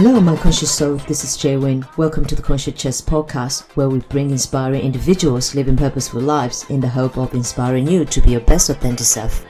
[0.00, 0.94] Hello, my conscious soul.
[1.08, 1.84] This is Jay Win.
[1.96, 6.78] Welcome to the Conscious Chats podcast, where we bring inspiring individuals living purposeful lives in
[6.78, 9.44] the hope of inspiring you to be your best authentic self.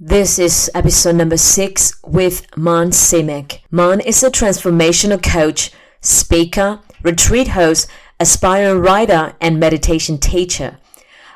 [0.00, 3.62] This is episode number six with Marne Semick.
[3.70, 5.70] Marne is a transformational coach,
[6.00, 7.88] speaker, retreat host,
[8.18, 10.78] aspiring writer, and meditation teacher.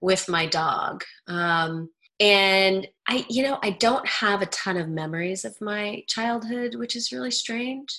[0.00, 1.04] with my dog.
[1.26, 6.74] Um, and I, you know, I don't have a ton of memories of my childhood,
[6.74, 7.98] which is really strange.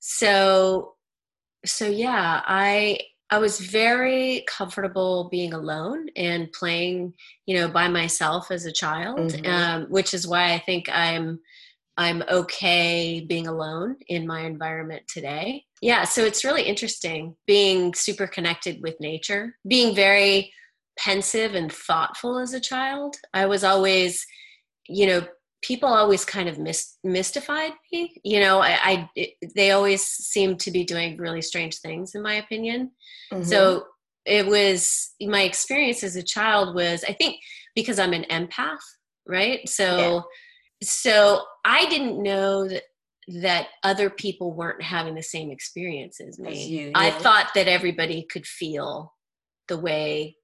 [0.00, 0.94] So,
[1.64, 2.98] so yeah, I
[3.30, 7.12] I was very comfortable being alone and playing,
[7.46, 9.46] you know, by myself as a child, mm-hmm.
[9.46, 11.40] um, which is why I think I'm
[11.98, 15.64] I'm okay being alone in my environment today.
[15.82, 20.52] Yeah, so it's really interesting being super connected with nature, being very
[20.96, 23.16] pensive and thoughtful as a child.
[23.34, 24.24] I was always,
[24.88, 25.26] you know,
[25.62, 28.14] people always kind of mis- mystified me.
[28.24, 32.22] You know, I, I it, they always seem to be doing really strange things, in
[32.22, 32.92] my opinion.
[33.32, 33.44] Mm-hmm.
[33.44, 33.84] So
[34.24, 37.36] it was my experience as a child was, I think,
[37.74, 38.78] because I'm an empath,
[39.26, 39.66] right?
[39.68, 40.20] So, yeah.
[40.82, 42.82] so I didn't know that
[43.42, 46.52] that other people weren't having the same experience as me.
[46.52, 46.92] As you, yeah.
[46.94, 49.12] I thought that everybody could feel
[49.66, 50.38] the way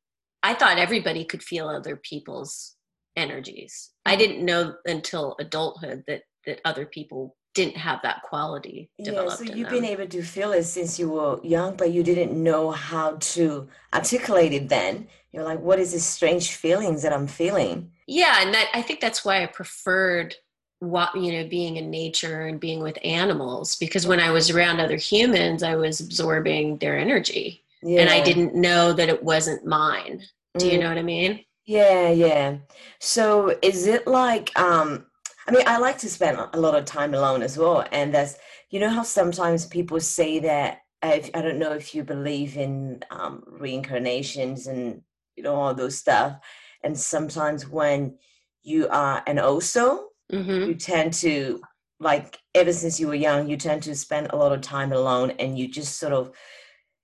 [0.44, 2.76] I thought everybody could feel other people's
[3.16, 3.90] energies.
[4.04, 9.40] I didn't know until adulthood that that other people didn't have that quality developed.
[9.40, 12.32] Yeah, so you've been able to feel it since you were young, but you didn't
[12.34, 15.06] know how to articulate it then.
[15.32, 17.92] You're like, what is this strange feelings that I'm feeling?
[18.06, 20.34] Yeah, and that I think that's why I preferred
[20.80, 24.80] what you know being in nature and being with animals because when I was around
[24.80, 27.62] other humans, I was absorbing their energy.
[27.82, 28.00] Yeah.
[28.00, 30.22] And I didn't know that it wasn't mine.
[30.56, 30.82] Do you mm.
[30.82, 31.44] know what I mean?
[31.66, 32.58] Yeah, yeah.
[33.00, 35.06] So is it like um
[35.46, 38.36] I mean I like to spend a lot of time alone as well and that's
[38.70, 43.02] you know how sometimes people say that if, I don't know if you believe in
[43.10, 45.02] um reincarnations and
[45.36, 46.38] you know all those stuff
[46.82, 48.16] and sometimes when
[48.62, 50.68] you are an oso mm-hmm.
[50.68, 51.60] you tend to
[52.00, 55.30] like ever since you were young you tend to spend a lot of time alone
[55.38, 56.30] and you just sort of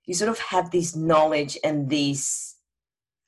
[0.05, 2.50] you sort of have this knowledge and these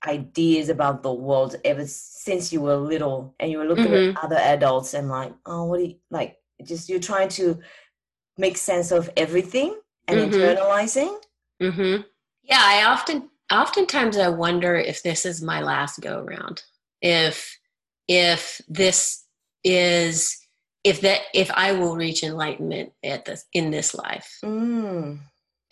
[0.07, 4.17] ideas about the world ever since you were little and you were looking mm-hmm.
[4.17, 7.59] at other adults and like oh what do you like just you're trying to
[8.37, 9.77] make sense of everything
[10.07, 10.33] and mm-hmm.
[10.33, 11.15] internalizing
[11.61, 12.01] mm-hmm.
[12.43, 16.63] yeah i often oftentimes i wonder if this is my last go around
[17.01, 17.57] if
[18.07, 19.23] if this
[19.63, 20.43] is
[20.83, 24.39] if that if I will reach enlightenment at this in this life.
[24.43, 25.19] Mm.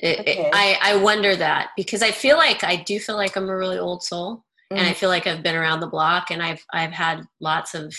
[0.01, 3.49] It- it- I I wonder that because I feel like I do feel like I'm
[3.49, 4.95] a really old soul, and I Mm.
[4.95, 7.95] feel like I've been around the block, and I've I've had lots of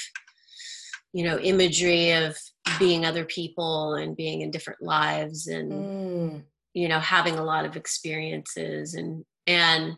[1.12, 2.36] you know imagery of
[2.78, 6.44] being other people and being in different lives and Mm.
[6.74, 9.96] you know having a lot of experiences and and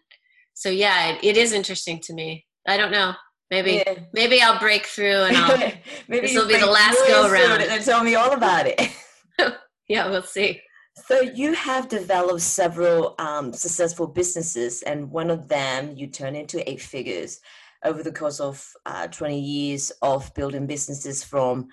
[0.54, 3.14] so yeah it, it is interesting to me i don't know
[3.50, 3.94] maybe Yeah.
[4.12, 5.56] maybe i'll break through and i'll
[6.08, 7.60] Maybe This'll be the last go around.
[7.62, 8.80] And tell me all about it.
[9.88, 10.60] yeah we'll see
[10.96, 16.69] So you have developed several um, successful businesses, and one of them you turned into
[16.70, 17.41] eight figures
[17.85, 21.69] over the course of uh, 20 years of building businesses from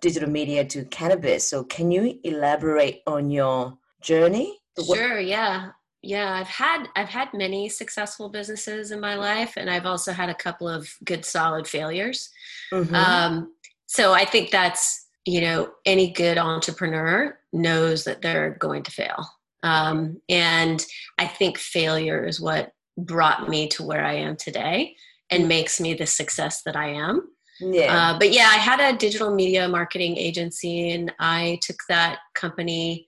[0.00, 1.48] digital media to cannabis.
[1.48, 4.58] So can you elaborate on your journey?
[4.84, 5.70] Sure yeah
[6.02, 10.28] yeah i've had i've had many successful businesses in my life and i've also had
[10.28, 12.28] a couple of good solid failures
[12.72, 12.92] Mhm.
[12.94, 13.52] um,
[13.86, 19.26] so i think that's you know any good entrepreneur knows that they're going to fail.
[19.62, 20.84] Um, and
[21.18, 24.94] i think failure is what brought me to where i am today
[25.30, 27.28] and makes me the success that i am.
[27.58, 28.12] Yeah.
[28.12, 33.06] uh, but yeah i had a digital media marketing agency and i took that company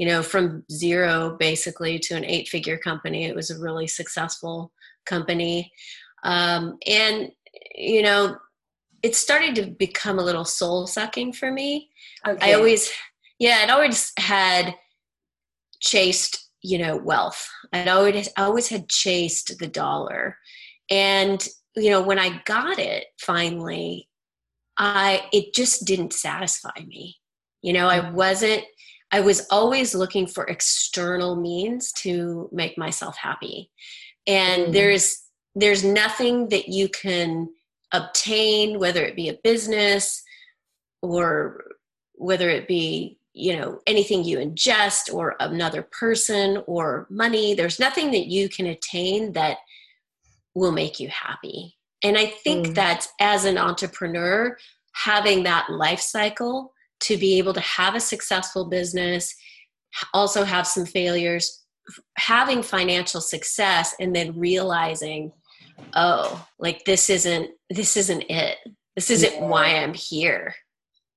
[0.00, 3.26] you know from zero basically to an eight figure company.
[3.26, 4.72] It was a really successful
[5.04, 5.70] company.
[6.24, 7.30] Um, and
[7.76, 8.38] you know
[9.02, 11.90] it started to become a little soul sucking for me.
[12.26, 12.50] Okay.
[12.52, 12.90] i always
[13.38, 14.74] yeah i'd always had
[15.80, 17.48] chased you know wealth.
[17.72, 20.36] I'd always I always had chased the dollar.
[20.90, 24.08] And you know when i got it finally
[24.76, 27.16] i it just didn't satisfy me.
[27.62, 28.64] You know i wasn't
[29.12, 33.70] i was always looking for external means to make myself happy.
[34.26, 34.72] And Mm.
[34.72, 35.16] there's
[35.54, 37.48] there's nothing that you can
[37.92, 40.22] obtain whether it be a business
[41.02, 41.64] or
[42.14, 48.10] whether it be you know anything you ingest or another person or money there's nothing
[48.10, 49.58] that you can attain that
[50.54, 52.74] will make you happy and i think Mm.
[52.74, 54.56] that as an entrepreneur
[54.94, 59.34] having that life cycle to be able to have a successful business
[60.12, 61.64] also have some failures
[62.16, 65.32] having financial success and then realizing
[65.94, 68.58] oh like this isn't this isn't it
[68.96, 69.46] this isn't Yeah.
[69.46, 70.54] why i'm here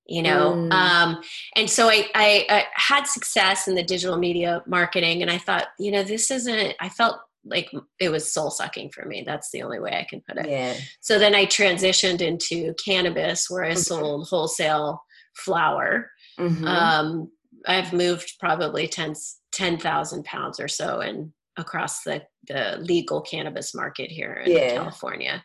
[0.06, 0.72] you know Mm.
[0.72, 1.22] um
[1.56, 5.68] and so I, I i had success in the digital media marketing and i thought
[5.78, 7.16] you know this isn't i felt
[7.46, 7.70] like
[8.00, 10.74] it was soul sucking for me that's the only way i can put it yeah.
[11.00, 13.76] so then i transitioned into cannabis where i Okay.
[13.76, 15.02] sold wholesale
[15.36, 16.66] flower Mhm.
[16.66, 17.30] um,
[17.66, 19.14] I've moved probably 10
[19.52, 24.74] 10,000 pounds or so in across the, the legal cannabis market here in Yeah.
[24.74, 25.44] California.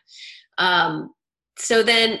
[0.58, 1.12] Um,
[1.58, 2.20] so then,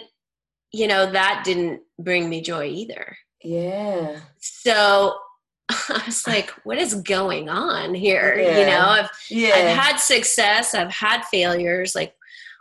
[0.72, 3.16] you know, that didn't bring me joy either.
[3.42, 4.20] yeah.
[4.38, 5.16] So
[5.70, 8.36] I was like, what is going on here?
[8.38, 9.54] You know, I've Yeah.
[9.54, 11.94] I've had success, I've had failures.
[11.94, 12.14] Like,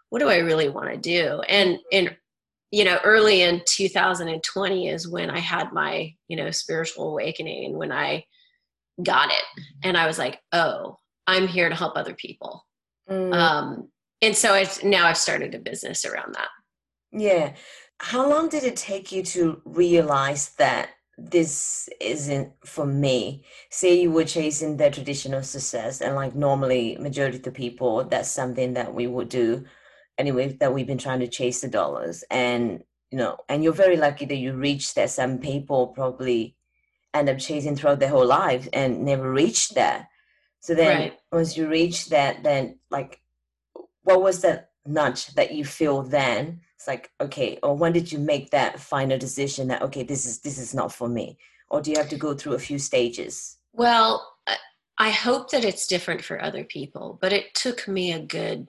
[0.09, 1.41] what do I really want to do?
[1.47, 2.15] And and
[2.71, 7.75] you know, early in 2020 is when I had my you know spiritual awakening, and
[7.77, 8.25] when I
[9.01, 9.43] got it,
[9.83, 10.97] and I was like, oh,
[11.29, 12.65] I'm here to help other people.
[13.09, 13.33] Mm.
[13.33, 13.89] Um,
[14.21, 16.49] and so it's now I've started a business around that.
[17.11, 17.53] Yeah.
[17.99, 23.43] How long did it take you to realize that this isn't for me?
[23.69, 28.31] Say you were chasing the traditional success, and like normally, majority of the people, that's
[28.31, 29.65] something that we would do
[30.17, 32.23] anyway, that we've been trying to chase the dollars.
[32.29, 35.09] And, you know, and you're very lucky that you reached that.
[35.09, 36.55] Some people probably
[37.13, 40.07] end up chasing throughout their whole life and never reached that.
[40.59, 41.19] So then Right.
[41.31, 43.21] once you reach that, then like,
[44.03, 46.61] what was that nudge that you feel then?
[46.75, 50.39] It's like, okay, or when did you make that final decision that okay, this is
[50.39, 51.37] this is not for me?
[51.69, 53.57] Or do you have to go through a few stages?
[53.73, 54.57] Well, I-
[54.97, 58.67] I hope that it's different for other people, but it took me a good,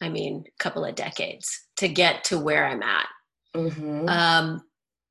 [0.00, 3.08] I mean, couple of decades to get to where I'm at.
[3.54, 4.08] Mm-hmm.
[4.08, 4.62] Um,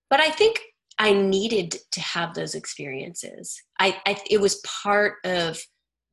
[0.10, 0.60] but I think
[0.98, 3.62] I needed to have those experiences.
[3.80, 5.60] I, I it was part of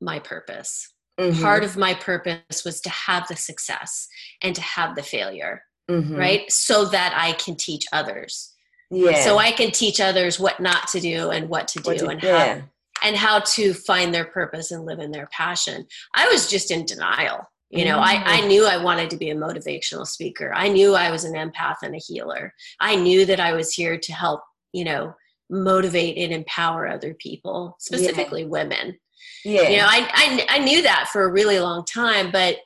[0.02, 0.92] my purpose.
[1.18, 1.42] Mm-hmm.
[1.42, 4.08] Part of my purpose was to have the success
[4.42, 6.18] and to have the failure, Mhm.
[6.18, 6.50] right?
[6.50, 8.52] So that I can teach others.
[8.90, 9.22] Yeah.
[9.24, 12.08] So I can teach others what not to do and what to do What to-
[12.08, 12.62] and how
[13.04, 15.86] and how to find their purpose and live in their passion.
[16.14, 17.40] I was just in denial.
[17.70, 18.46] You know, I, I Mm.
[18.48, 20.52] knew I wanted to be a motivational speaker.
[20.54, 22.54] I knew I was an empath and a healer.
[22.80, 24.42] I knew that I was here to help,
[24.72, 25.14] you know,
[25.50, 28.98] motivate and empower other people, specifically women.
[29.44, 29.68] Yeah.
[29.68, 32.56] You know, I, I I knew that for a really long time, but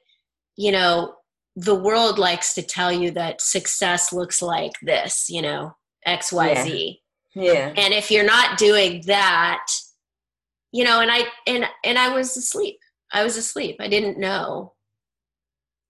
[0.56, 1.14] you know,
[1.54, 5.74] the world likes to tell you that success looks like this, you know,
[6.06, 6.98] XYZ.
[7.34, 7.52] Yeah.
[7.52, 7.72] yeah.
[7.76, 9.66] And if you're not doing that,
[10.72, 12.78] you know, and I and and I was asleep.
[13.12, 13.76] I was asleep.
[13.80, 14.74] I didn't know.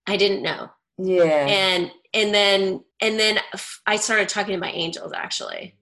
[0.05, 0.69] I didn't know.
[0.97, 1.23] Yeah.
[1.23, 3.39] And and then and then
[3.85, 5.76] I started talking to my angels actually.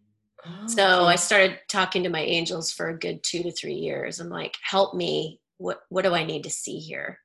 [0.48, 1.18] Oh, so I oh.
[1.18, 4.20] started talking to my angels for a good 2 to 3 years.
[4.20, 5.40] I'm like, "Help me.
[5.58, 7.20] What what do I need to see here?"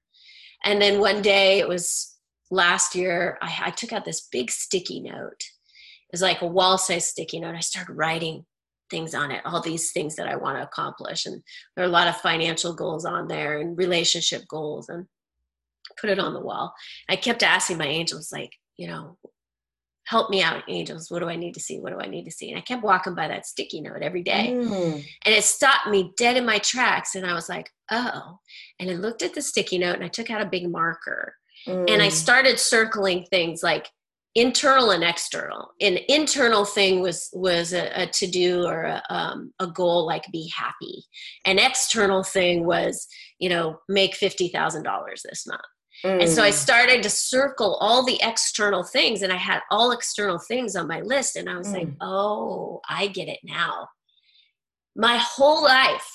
[0.65, 2.17] And then one day it was
[2.51, 5.41] last year, I, I took out this big sticky note.
[5.41, 7.55] It was like a wall size sticky note.
[7.55, 8.45] I started writing
[8.91, 11.25] things on it, all these things that I want to accomplish.
[11.25, 11.43] And
[11.75, 15.07] there are a lot of financial goals on there and relationship goals and
[16.01, 16.75] put it on the wall.
[17.09, 19.17] I kept asking my angels, like, you know,
[20.11, 21.11] help me out, angels.
[21.11, 21.79] What do I need to see?
[21.79, 22.51] What do I need to see?
[22.51, 24.53] And I kept walking by that sticky note every day.
[24.53, 25.05] Mm.
[25.25, 27.15] And it stopped me dead in my tracks.
[27.15, 28.39] And I was like, oh.
[28.79, 31.35] And I looked at the sticky note and I took out a big marker
[31.67, 31.91] Mm.
[31.91, 32.13] And I mm.
[32.13, 33.89] started circling things like
[34.35, 35.71] internal and external.
[35.81, 40.25] An internal thing was was a, a to do or a, um, a goal like
[40.33, 41.05] be happy.
[41.45, 43.07] An external thing was
[43.39, 45.61] you know make fifty thousand dollars this month.
[46.05, 46.23] Mm.
[46.23, 46.55] And so I mm.
[46.55, 51.01] started to circle all the external things, and I had all external things on my
[51.01, 51.37] list.
[51.37, 51.75] And I was mm.
[51.75, 53.89] like, oh, I get it now.
[54.97, 56.09] My whole life,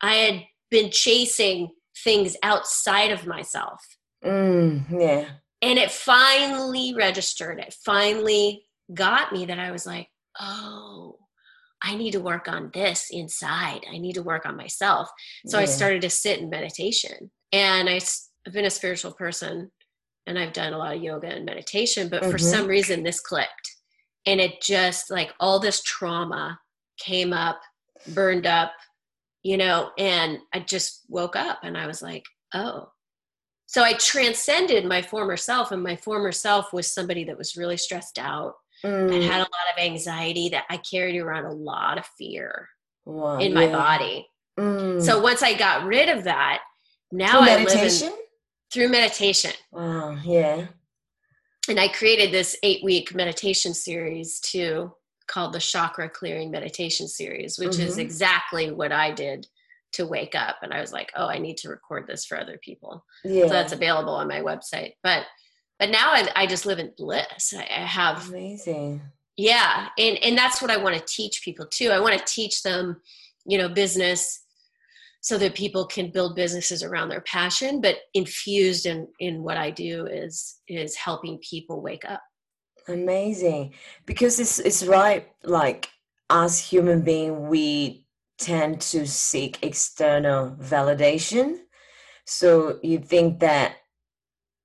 [0.00, 1.70] I had been chasing
[2.04, 3.80] things outside of myself
[4.24, 5.28] Mm, yeah.
[5.62, 7.60] And it finally registered.
[7.60, 10.08] It finally got me that I was like,
[10.40, 11.18] oh,
[11.82, 13.84] I need to work on this inside.
[13.90, 15.08] I need to work on myself.
[15.46, 15.62] So yeah.
[15.62, 17.30] I started to sit in meditation.
[17.52, 18.00] And I,
[18.46, 19.70] I've been a spiritual person
[20.26, 22.30] and I've done a lot of yoga and meditation, but mm-hmm.
[22.30, 23.76] for some reason this clicked.
[24.24, 26.58] And it just like all this trauma
[26.98, 27.60] came up,
[28.08, 28.72] burned up,
[29.42, 32.24] you know, and I just woke up and I was like,
[32.54, 32.88] oh,
[33.66, 37.76] so I transcended my former self, and my former self was somebody that was really
[37.76, 39.12] stressed out mm.
[39.12, 42.68] and had a lot of anxiety that I carried around a lot of fear
[43.04, 43.72] wow, in my yeah.
[43.72, 44.28] body.
[44.58, 45.02] Mm.
[45.02, 46.60] So once I got rid of that,
[47.10, 48.12] now I live in,
[48.72, 49.52] through meditation.
[49.70, 50.66] Wow, yeah.
[51.68, 54.92] And I created this eight week meditation series too,
[55.26, 57.86] called the Chakra Clearing Meditation Series, which mm-hmm.
[57.86, 59.46] is exactly what I did
[59.96, 62.58] to wake up and i was like oh i need to record this for other
[62.62, 63.46] people yeah.
[63.46, 65.24] so that's available on my website but
[65.78, 69.00] but now i, I just live in bliss I, I have amazing
[69.36, 72.62] yeah and and that's what i want to teach people too i want to teach
[72.62, 73.00] them
[73.46, 74.42] you know business
[75.26, 79.70] so that people can build businesses around their passion but infused in in what i
[79.70, 82.22] do is is helping people wake up
[82.88, 83.72] amazing
[84.04, 85.88] because it's it's right like
[86.30, 88.06] as human being we
[88.38, 91.58] tend to seek external validation.
[92.24, 93.76] So you think that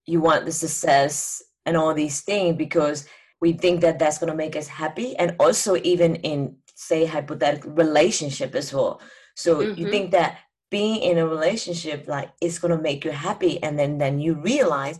[0.06, 3.08] you want the success and all these things because
[3.40, 5.16] we think that that's going to make us happy.
[5.18, 9.02] And also, even in, say, hypothetical relationship as well.
[9.36, 9.80] So mm-hmm.
[9.80, 10.40] you think that
[10.72, 13.62] being in a relationship, like, it's going to make you happy.
[13.62, 15.00] And then, then you realize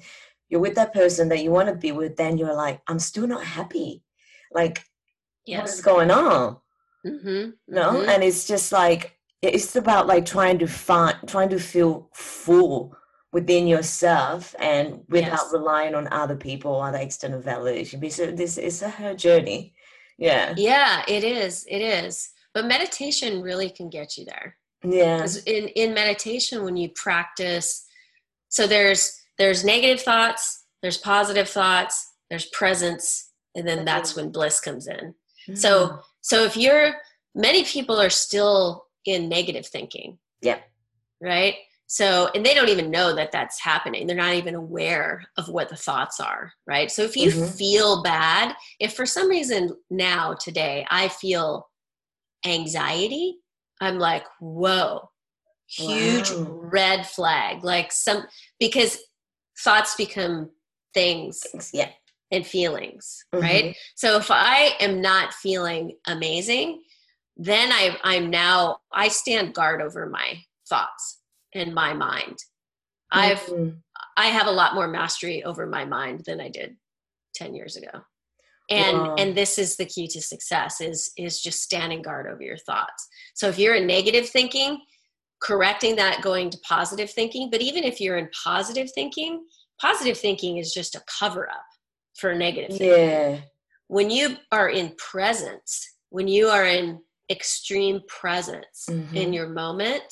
[0.50, 3.26] you're with that person that you want to be with, then you're like, I'm still
[3.26, 4.04] not happy.
[4.52, 4.84] Like,
[5.48, 5.62] yes.
[5.62, 6.58] what's going on?
[7.06, 7.52] Mm-hmm.
[7.68, 8.10] No, mm-hmm.
[8.10, 12.96] and it's just like it's about like trying to find, trying to feel full
[13.34, 15.50] within yourself and without yes.
[15.52, 18.00] relying on other people or other external validation.
[18.00, 19.74] Because this is a her journey.
[20.18, 20.54] Yeah.
[20.56, 21.66] Yeah, it is.
[21.68, 22.30] It is.
[22.54, 24.58] But meditation really can get you there.
[24.84, 25.28] Yeah.
[25.46, 27.86] In in meditation, when you practice,
[28.50, 34.60] so there's there's negative thoughts, there's positive thoughts, there's presence, and then that's when bliss
[34.60, 35.14] comes in.
[35.50, 35.56] Mm-hmm.
[35.56, 36.94] So so if you're,
[37.36, 40.18] many people are still in negative thinking.
[40.42, 40.60] Yeah.
[41.22, 41.56] Right.
[41.88, 44.08] So, and they don't even know that that's happening.
[44.08, 46.54] They're not even aware of what the thoughts are.
[46.66, 46.90] Right.
[46.90, 47.48] So if you mm-hmm.
[47.48, 51.68] feel bad, if for some reason now, today, I feel
[52.46, 53.40] anxiety,
[53.82, 55.10] I'm like, whoa,
[55.68, 56.48] huge wow.
[56.72, 57.64] red flag.
[57.64, 58.24] Like some,
[58.60, 59.00] because
[59.60, 60.52] thoughts become
[60.94, 61.44] things.
[61.74, 61.90] Yeah
[62.32, 63.44] and feelings, mm-hmm.
[63.44, 63.76] right?
[63.96, 66.82] So if I am not feeling amazing,
[67.38, 71.20] then I, I'm now, I stand guard over my thoughts
[71.54, 72.38] and my mind.
[73.14, 73.20] Mm-hmm.
[73.20, 73.74] I've,
[74.18, 76.78] I have a lot more mastery over my mind than I did
[77.36, 78.02] 10 years ago.
[78.72, 79.16] And, wow.
[79.18, 83.08] and this is the key to success is, is just standing guard over your thoughts.
[83.36, 84.80] So if you're in negative thinking,
[85.42, 89.44] correcting that going to positive thinking, but even if you're in positive thinking,
[89.80, 91.66] positive thinking is just a cover up
[92.16, 92.90] for negative thinking.
[92.90, 93.40] Yeah.
[93.88, 97.00] When you are in presence, when you are in
[97.30, 99.16] extreme presence mm-hmm.
[99.16, 100.04] in your moment,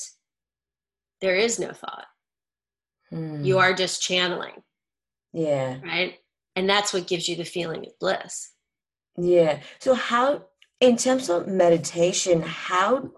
[1.20, 2.06] there is no thought.
[3.12, 3.44] Mm.
[3.44, 4.62] You are just channeling.
[5.32, 5.78] Yeah.
[5.82, 6.18] Right.
[6.60, 8.50] And that's what gives you the feeling of bliss.
[9.16, 9.60] Yeah.
[9.78, 10.44] So how
[10.78, 13.12] in terms of meditation, how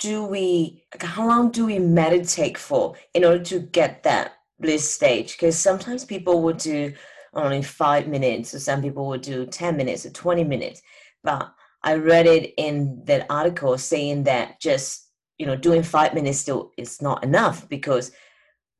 [0.00, 5.34] do we how long do we meditate for in order to get that bliss stage?
[5.36, 6.92] Because sometimes people would do
[7.32, 10.82] only five minutes, or some people would do 10 minutes or 20 minutes.
[11.22, 11.48] But
[11.84, 15.06] I read it in that article saying that just
[15.38, 18.10] you know doing five minutes still is not enough because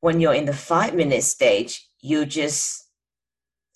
[0.01, 2.80] when you're in the five minute stage, you just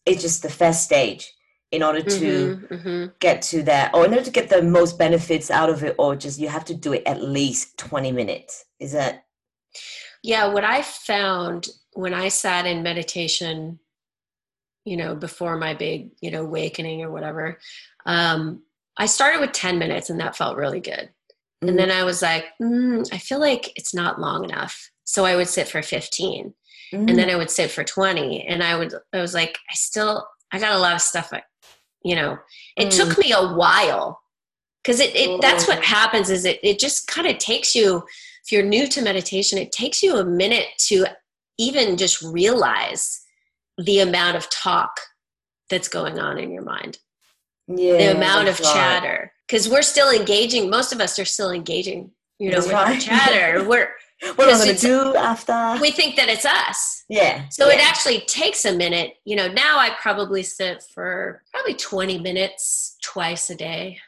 [0.06, 1.32] it's just the first stage
[1.72, 3.06] in order to mm-hmm, mm-hmm.
[3.20, 6.16] get to that or in order to get the most benefits out of it or
[6.16, 9.26] just you have to do it at least 20 minutes is that
[10.24, 13.80] yeah what i found when i sat in meditation
[14.86, 17.58] you know before my big you know awakening or whatever
[18.06, 18.62] um,
[18.98, 21.70] i started with 10 minutes and that felt really good mm-hmm.
[21.70, 25.36] and then i was like mm, i feel like it's not long enough so i
[25.36, 26.54] would sit for 15
[26.94, 27.08] mm-hmm.
[27.08, 30.27] and then i would sit for 20 and i would i was like i still
[30.51, 31.44] i got a lot of stuff I,
[32.04, 32.38] you know
[32.77, 32.96] it mm.
[32.96, 34.22] took me a while
[34.84, 38.04] because it, it that's what happens is it, it just kind of takes you
[38.44, 41.06] if you're new to meditation it takes you a minute to
[41.58, 43.22] even just realize
[43.77, 45.00] the amount of talk
[45.70, 47.00] that's going on in your mind
[47.68, 52.12] yeah, the amount of chatter because we're still engaging most of us are still engaging
[52.38, 53.01] you know that's with right.
[53.01, 53.89] chatter we're
[54.36, 55.77] what am I going to do after?
[55.82, 57.03] We think that it's us.
[57.10, 57.48] Yeah.
[57.50, 57.75] So yeah.
[57.75, 59.15] it actually takes a minute.
[59.25, 64.00] You know, now I probably sit for probably 20 minutes twice a day.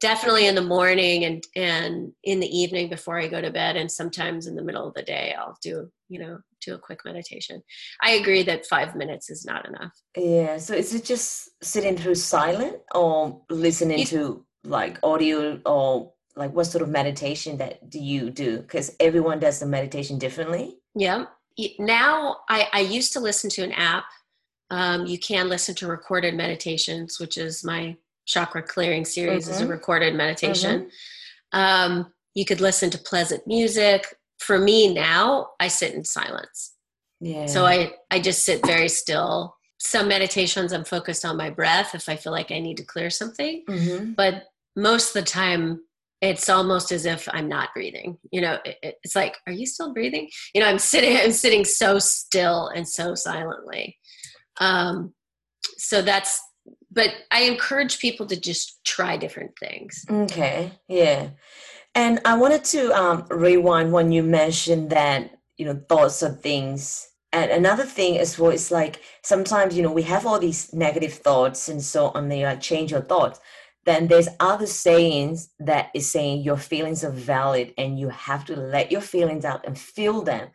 [0.00, 3.90] Definitely in the morning and and in the evening before I go to bed and
[3.90, 7.62] sometimes in the middle of the day I'll do, you know, do a quick meditation.
[8.02, 9.92] I agree that 5 minutes is not enough.
[10.16, 16.12] Yeah, so is it just sitting through silent or listening you, to like audio or
[16.36, 18.58] like what sort of meditation that do you do?
[18.58, 20.78] Because everyone does the meditation differently.
[20.94, 21.26] Yeah
[21.78, 24.04] now i, I used to listen to an app.
[24.70, 29.52] Um, you can listen to recorded meditations which is my chakra clearing series mm-hmm.
[29.52, 29.72] is a mm-hmm.
[29.72, 30.90] recorded meditation.
[31.52, 31.58] Mm-hmm.
[31.58, 34.16] um, you could listen to pleasant music.
[34.38, 36.74] For me now i sit in silence.
[37.20, 37.46] Yeah.
[37.46, 39.56] So i i just sit very still.
[39.78, 43.10] Some meditations i'm focused on my breath if i feel like i need to clear
[43.10, 43.64] something.
[43.68, 44.12] Mm-hmm.
[44.12, 44.44] but
[44.76, 45.82] most of the time
[46.24, 49.92] it's almost as if i'm not breathing you know it, it's like are you still
[49.92, 50.28] breathing?
[50.54, 53.98] You know i'm sitting i'm sitting so still and so silently.
[54.58, 55.12] Um
[55.76, 56.40] so that's
[56.90, 60.04] but i encourage people to just try different things.
[60.08, 61.30] Okay yeah.
[61.94, 67.08] And i wanted to um rewind when you mentioned that you know thoughts of things.
[67.32, 71.14] And another thing as well is like sometimes you know we have all these negative
[71.14, 73.40] thoughts and so on they like change your thoughts
[73.84, 78.56] then there's other sayings that is saying your feelings are valid and you have to
[78.56, 80.48] let your feelings out and feel them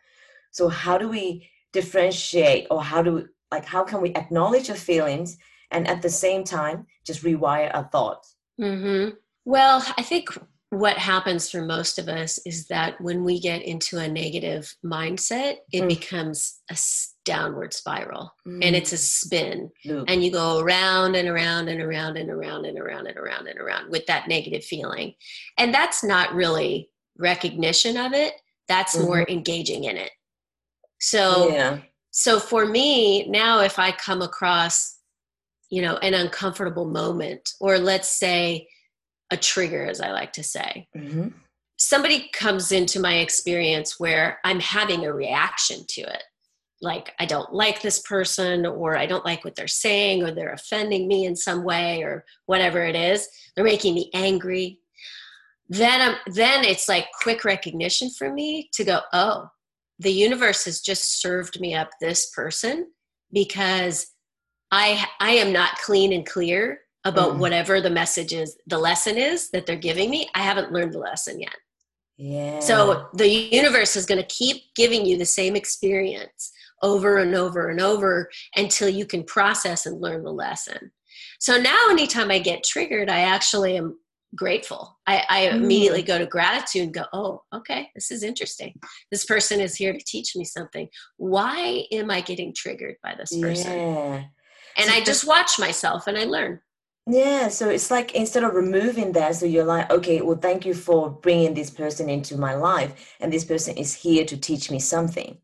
[0.50, 4.76] so how do we differentiate or how do we, like how can we acknowledge your
[4.76, 5.38] feelings
[5.70, 9.10] and at the same time just rewire our thoughts mm-hmm.
[9.44, 10.28] well i think
[10.70, 15.56] what happens for most of us is that when we get into a negative mindset,
[15.72, 15.88] it mm.
[15.88, 16.78] becomes a
[17.24, 18.64] downward spiral mm.
[18.64, 19.68] and it's a spin.
[19.84, 20.04] Loop.
[20.08, 23.58] And you go around and around and around and around and around and around and
[23.58, 25.14] around with that negative feeling.
[25.58, 28.34] And that's not really recognition of it,
[28.68, 29.06] that's mm-hmm.
[29.06, 30.12] more engaging in it.
[31.00, 31.78] So, yeah.
[32.12, 34.98] so for me, now if I come across,
[35.68, 38.68] you know, an uncomfortable moment, or let's say,
[39.30, 40.88] a trigger, as I like to say.
[40.96, 41.28] Mm-hmm.
[41.78, 46.22] Somebody comes into my experience where I'm having a reaction to it.
[46.82, 50.52] Like, I don't like this person, or I don't like what they're saying, or they're
[50.52, 53.28] offending me in some way, or whatever it is.
[53.54, 54.78] They're making me angry.
[55.68, 59.48] Then, I'm, then it's like quick recognition for me to go, oh,
[59.98, 62.88] the universe has just served me up this person
[63.32, 64.06] because
[64.70, 67.38] I, I am not clean and clear about mm.
[67.38, 70.28] whatever the message is, the lesson is that they're giving me.
[70.34, 71.56] I haven't learned the lesson yet.
[72.16, 72.60] Yeah.
[72.60, 77.68] So the universe is going to keep giving you the same experience over and over
[77.68, 80.92] and over until you can process and learn the lesson.
[81.38, 83.98] So now, anytime I get triggered, I actually am
[84.34, 84.98] grateful.
[85.06, 85.54] I, I mm.
[85.54, 88.74] immediately go to gratitude and go, oh, okay, this is interesting.
[89.10, 90.88] This person is here to teach me something.
[91.16, 93.72] Why am I getting triggered by this person?
[93.72, 94.24] Yeah.
[94.76, 96.60] And so I just watch myself and I learn.
[97.06, 100.74] Yeah, so it's like instead of removing that, so you're like, okay, well, thank you
[100.74, 104.78] for bringing this person into my life, and this person is here to teach me
[104.78, 105.38] something.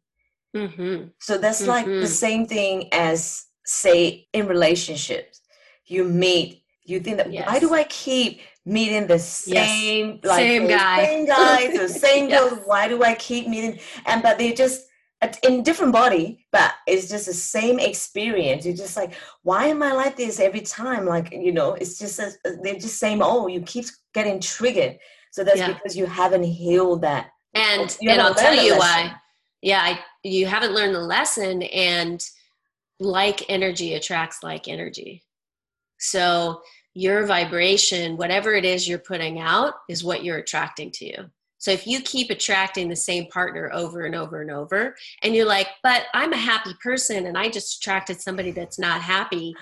[0.54, 1.08] Mm-hmm.
[1.20, 1.70] So that's mm-hmm.
[1.70, 2.06] like the mm-hmm.
[2.06, 5.40] same thing as, say, in relationships,
[5.86, 7.46] you meet, you think that yes.
[7.46, 10.24] why do I keep meeting the same yes.
[10.24, 12.50] like same guy, same guys, the same yes.
[12.50, 12.60] girls?
[12.64, 13.80] Why do I keep meeting?
[14.04, 14.85] And but they just
[15.42, 18.66] in different body, but it's just the same experience.
[18.66, 21.06] You're just like, why am I like this every time?
[21.06, 24.98] Like, you know, it's just a, uh, they're just saying, oh, you keep getting triggered.
[25.32, 25.72] So that's yeah.
[25.72, 27.30] because you haven't healed that.
[27.54, 28.78] And and I'll tell you lesson.
[28.78, 29.14] why.
[29.62, 32.22] Yeah, I, you haven't learned the lesson, and
[33.00, 35.24] like energy attracts like energy.
[35.98, 36.60] So
[36.94, 41.30] your vibration, whatever it is you're putting out, is what you're attracting to you.
[41.66, 45.48] So if you keep attracting the same partner over and over and over, and you're
[45.48, 49.52] like, but I'm a happy person and I just attracted somebody that's not happy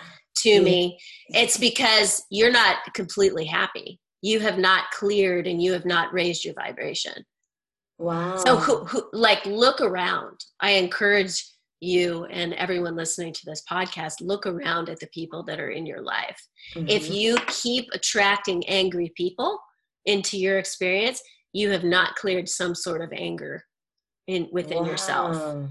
[0.40, 3.98] to me, it's because you're not completely happy.
[4.20, 7.24] You have not cleared and you have not raised your vibration.
[7.96, 8.36] Wow.
[8.36, 10.44] So, who, who, like, look around.
[10.60, 11.42] I encourage
[11.80, 15.86] you and everyone listening to this podcast look around at the people that are in
[15.86, 16.38] your life.
[16.74, 16.86] Mm-hmm.
[16.86, 19.58] If you keep attracting angry people
[20.04, 21.22] into your experience,
[21.54, 23.64] you have not cleared some sort of anger
[24.26, 24.90] in within wow.
[24.90, 25.70] yourself.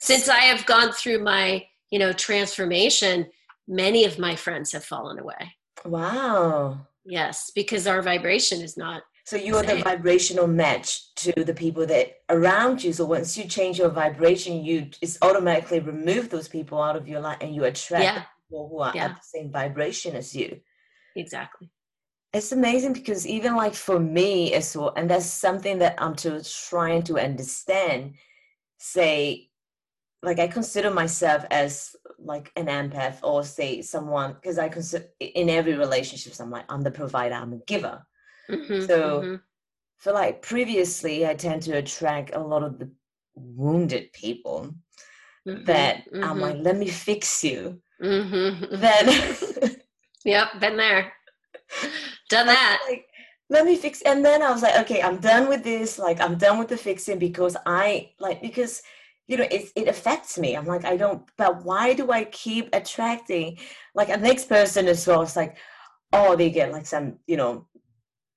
[0.00, 3.26] Since I have gone through my, you know, transformation,
[3.68, 5.54] many of my friends have fallen away.
[5.84, 6.86] Wow.
[7.04, 11.84] Yes, because our vibration is not so you are the vibrational match to the people
[11.86, 12.92] that around you.
[12.92, 17.18] So once you change your vibration, you it's automatically remove those people out of your
[17.18, 18.22] life and you attract yeah.
[18.48, 19.06] people who are yeah.
[19.06, 20.60] at the same vibration as you.
[21.16, 21.72] Exactly.
[22.36, 26.42] It's amazing because even like for me as well, and that's something that I'm to
[26.68, 28.14] trying to understand.
[28.78, 29.48] Say,
[30.22, 35.48] like I consider myself as like an empath, or say someone because I consider in
[35.48, 38.06] every relationship, I'm like I'm the provider, I'm a giver
[38.50, 39.34] Mm-hmm, so mm-hmm.
[39.96, 42.90] for like previously, I tend to attract a lot of the
[43.34, 44.74] wounded people
[45.46, 46.64] mm-hmm, that I'm like, mm-hmm.
[46.64, 47.80] let me fix you.
[48.02, 49.76] Mm-hmm, then,
[50.24, 51.12] yep, been there,
[52.28, 52.80] done that.
[52.88, 53.06] Like,
[53.48, 56.36] let me fix and then i was like okay i'm done with this like i'm
[56.36, 58.82] done with the fixing because i like because
[59.28, 62.68] you know it, it affects me i'm like i don't but why do i keep
[62.72, 63.56] attracting
[63.94, 65.56] like a next person as well it's like
[66.12, 67.64] oh they get like some you know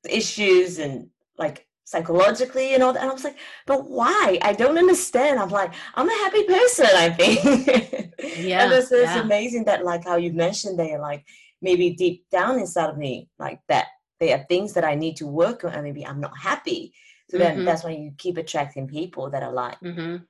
[0.08, 3.02] issues and like psychologically and all that.
[3.02, 4.38] And I was like, but why?
[4.44, 5.40] I don't understand.
[5.40, 8.06] I'm like, I'm a happy person, I think.
[8.38, 8.66] Yeah.
[8.66, 9.22] and it's, it's yeah.
[9.22, 11.26] amazing that like how you mentioned there, like
[11.62, 13.88] maybe deep down inside of me, like that
[14.20, 16.94] there are things that I need to work on and maybe I'm not happy.
[17.30, 17.66] So then mm-hmm.
[17.66, 20.00] that's why you keep attracting people that are like mm-hmm.
[20.00, 20.24] and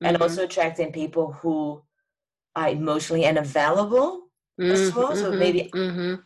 [0.00, 0.22] mm-hmm.
[0.22, 1.82] also attracting people who
[2.54, 4.22] are emotionally unavailable
[4.58, 5.14] as well.
[5.14, 5.38] So mm-hmm.
[5.38, 5.70] maybe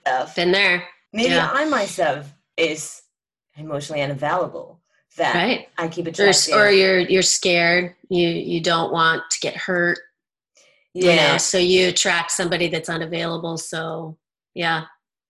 [0.07, 0.85] uh, been there.
[1.13, 1.51] Maybe yeah.
[1.53, 3.03] I myself is
[3.57, 4.81] emotionally unavailable
[5.17, 5.69] that right.
[5.77, 6.55] I keep attracting.
[6.55, 7.95] Or, or you're you're scared.
[8.09, 9.99] You you don't want to get hurt.
[10.95, 11.11] Yeah.
[11.11, 13.59] You know, so you attract somebody that's unavailable.
[13.59, 14.17] So
[14.55, 14.85] yeah.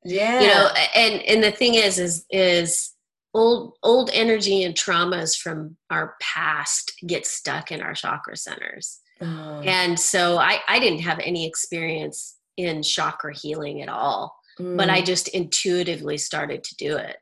[0.05, 0.41] Yeah.
[0.41, 2.93] You know, and and the thing is is is
[3.35, 9.01] old old energy and traumas from our past get stuck in our chakra centers.
[9.21, 9.61] Oh.
[9.65, 14.77] And so I I didn't have any experience in chakra healing at all mm.
[14.77, 15.07] but I mm.
[15.07, 17.17] just intuitively started to do it.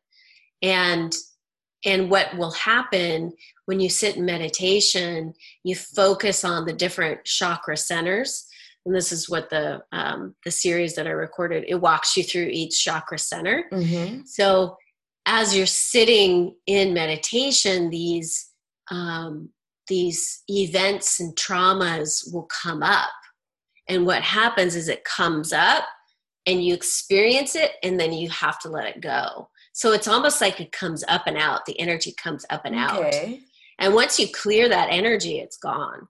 [0.62, 1.14] And
[1.84, 3.32] and what will happen
[3.66, 5.32] when you sit in meditation,
[5.62, 8.47] you focus on the different chakra centers.
[8.88, 12.46] And this is what the um, the series that I recorded it walks you through
[12.46, 13.64] each chakra center.
[13.70, 14.22] Mm-hmm.
[14.24, 14.78] So
[15.26, 18.48] as you're sitting in meditation, these
[18.90, 19.50] um,
[19.88, 23.10] these events and traumas will come up.
[23.88, 25.84] And what happens is it comes up
[26.46, 29.50] and you experience it and then you have to let it go.
[29.74, 31.66] So it's almost like it comes up and out.
[31.66, 33.34] The energy comes up and okay.
[33.34, 33.38] out.
[33.80, 36.08] And once you clear that energy, it's gone.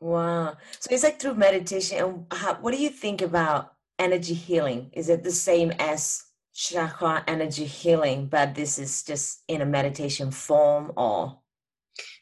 [0.00, 0.56] Wow.
[0.78, 1.98] So it's like through meditation.
[1.98, 4.90] And how, what do you think about energy healing?
[4.92, 10.30] Is it the same as chakra energy healing, but this is just in a meditation
[10.30, 11.40] form or?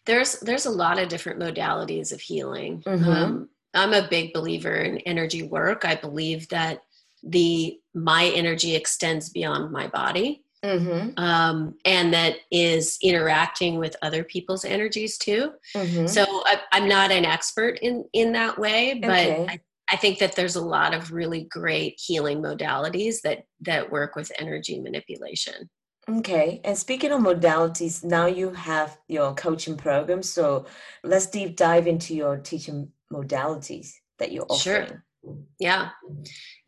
[0.06, 2.82] There's there's a lot of different modalities of healing.
[2.86, 3.08] Mm-hmm.
[3.08, 5.84] Um, I'm a big believer in energy work.
[5.84, 6.80] I believe that
[7.22, 11.10] the my energy extends beyond my body mm-hmm.
[11.18, 16.06] um, and that is interacting with other people's energies too mm-hmm.
[16.06, 19.46] so I, am not an expert in in that way but okay.
[19.48, 19.60] I,
[19.92, 24.32] I think that there's a lot of really great healing modalities that that work with
[24.38, 25.70] energy manipulation
[26.08, 26.60] Okay.
[26.64, 30.22] And speaking of modalities, now you have your coaching program.
[30.22, 30.66] So
[31.02, 34.86] let's deep dive into your teaching modalities that you're offering.
[34.86, 35.02] Sure.
[35.58, 35.90] Yeah.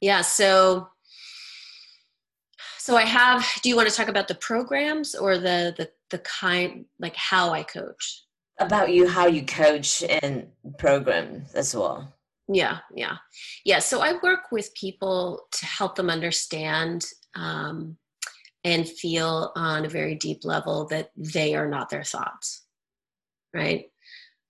[0.00, 0.22] Yeah.
[0.22, 0.88] So,
[2.88, 6.20] so I have, do you want to talk about the programs or the, the, the
[6.20, 8.24] kind, like how I coach?
[8.58, 10.46] About you, how you coach and
[10.78, 12.14] program as well.
[12.50, 12.78] Yeah.
[12.94, 13.18] Yeah.
[13.66, 13.80] Yeah.
[13.80, 17.98] So I work with people to help them understand, um,
[18.64, 22.64] and feel on a very deep level that they are not their thoughts
[23.54, 23.90] right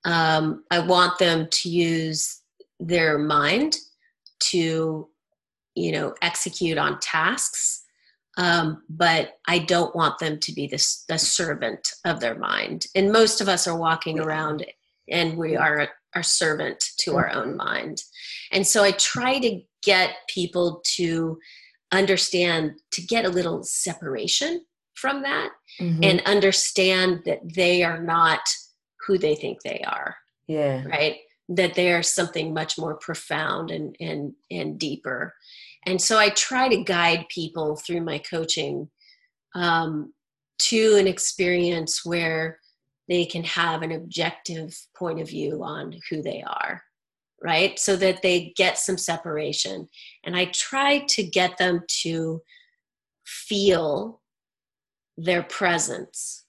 [0.04, 2.40] Um, I want them to use
[2.78, 3.76] their mind
[4.50, 5.08] to,
[5.74, 7.84] you know, execute on tasks.
[8.38, 12.86] Um, but I don't want them to be this the servant of their mind.
[12.94, 14.64] And most of us are walking around
[15.10, 18.02] and we are our servant to our own mind.
[18.52, 21.38] And so I try to get people to
[21.92, 26.02] understand to get a little separation from that mm-hmm.
[26.02, 28.40] and understand that they are not
[29.06, 30.16] who they think they are.
[30.46, 30.84] Yeah.
[30.86, 31.18] Right?
[31.48, 35.34] That they are something much more profound and and and deeper.
[35.88, 38.90] And so I try to guide people through my coaching
[39.54, 40.12] um,
[40.58, 42.58] to an experience where
[43.08, 46.82] they can have an objective point of view on who they are
[47.42, 47.78] right?
[47.78, 49.88] So that they get some separation.
[50.24, 52.42] And i try to get them to
[53.24, 54.20] feel
[55.16, 56.46] their presence.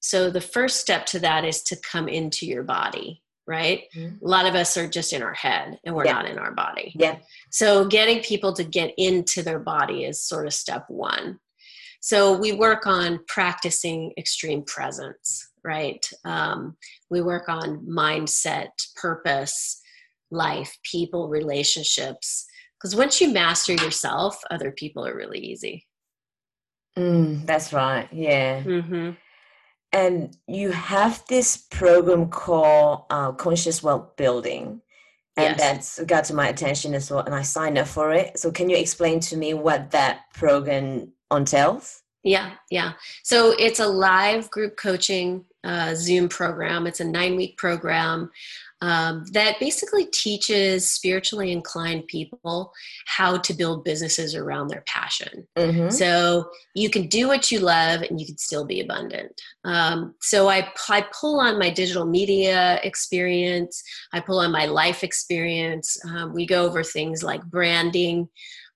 [0.00, 4.24] So the first step to that is to come into your body right mm-hmm.
[4.24, 6.12] a lot of us are just in our head and we're yeah.
[6.12, 7.16] not in our body yeah
[7.50, 11.38] so getting people to get into their body is sort of step one
[12.00, 16.04] so we work on practicing extreme presence right?
[16.24, 16.76] Um,
[17.10, 19.80] we work on mindset, purpose,
[20.30, 22.46] life, people, relationships.
[22.78, 25.86] Because once you master yourself, other people are really easy.
[26.98, 28.08] Mm, that's right.
[28.12, 28.62] Yeah.
[28.62, 29.10] Mm-hmm.
[29.92, 34.80] And you have this program called uh, Conscious Wealth Building.
[35.36, 35.60] And yes.
[35.96, 37.20] that's got to my attention as well.
[37.20, 38.38] And I signed up for it.
[38.38, 42.02] So, can you explain to me what that program entails?
[42.22, 42.92] Yeah, yeah.
[43.22, 46.86] So, it's a live group coaching uh, Zoom program.
[46.86, 48.30] It's a nine week program
[48.82, 52.72] um, that basically teaches spiritually inclined people
[53.06, 55.46] how to build businesses around their passion.
[55.56, 55.90] Mm-hmm.
[55.90, 59.40] So you can do what you love and you can still be abundant.
[59.64, 65.04] Um, so I, I pull on my digital media experience, I pull on my life
[65.04, 65.96] experience.
[66.04, 68.28] Um, we go over things like branding,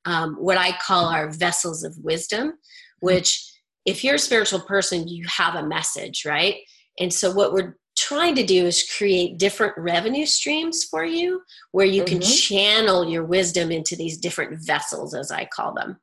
[0.05, 2.53] um, what I call our vessels of wisdom,
[3.01, 3.45] which
[3.85, 6.59] if you're a spiritual person, you have a message, right?
[7.01, 11.43] And so, what we're trying to do is create different revenue streams for you
[11.73, 12.55] where you can mm-hmm.
[12.55, 15.99] channel your wisdom into these different vessels, as I call them.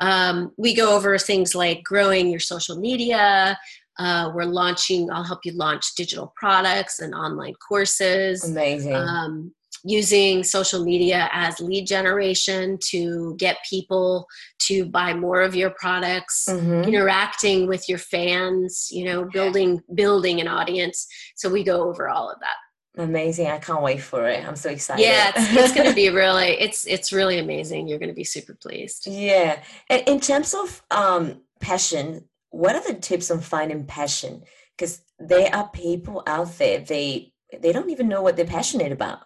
[0.00, 3.58] Um, we go over things like growing your social media.
[3.98, 8.48] Uh, we're launching, I'll help you launch digital products and online courses.
[8.48, 8.94] Amazing.
[8.94, 9.52] Um,
[9.84, 14.26] using social media as lead generation to get people
[14.58, 16.82] to buy more of your products mm-hmm.
[16.88, 21.06] interacting with your fans you know building building an audience.
[21.36, 23.02] So we go over all of that.
[23.02, 23.46] Amazing.
[23.46, 24.46] I can't wait for it.
[24.46, 25.02] I'm so excited.
[25.02, 27.88] Yeah it's, it's going to be really it's it's really amazing.
[27.88, 29.06] You're going to be super pleased.
[29.06, 29.60] Yeah.
[29.90, 34.42] And in terms of um passion what are the tips on finding passion?
[34.76, 39.20] Because there are people out there they they don't even know what they're passionate about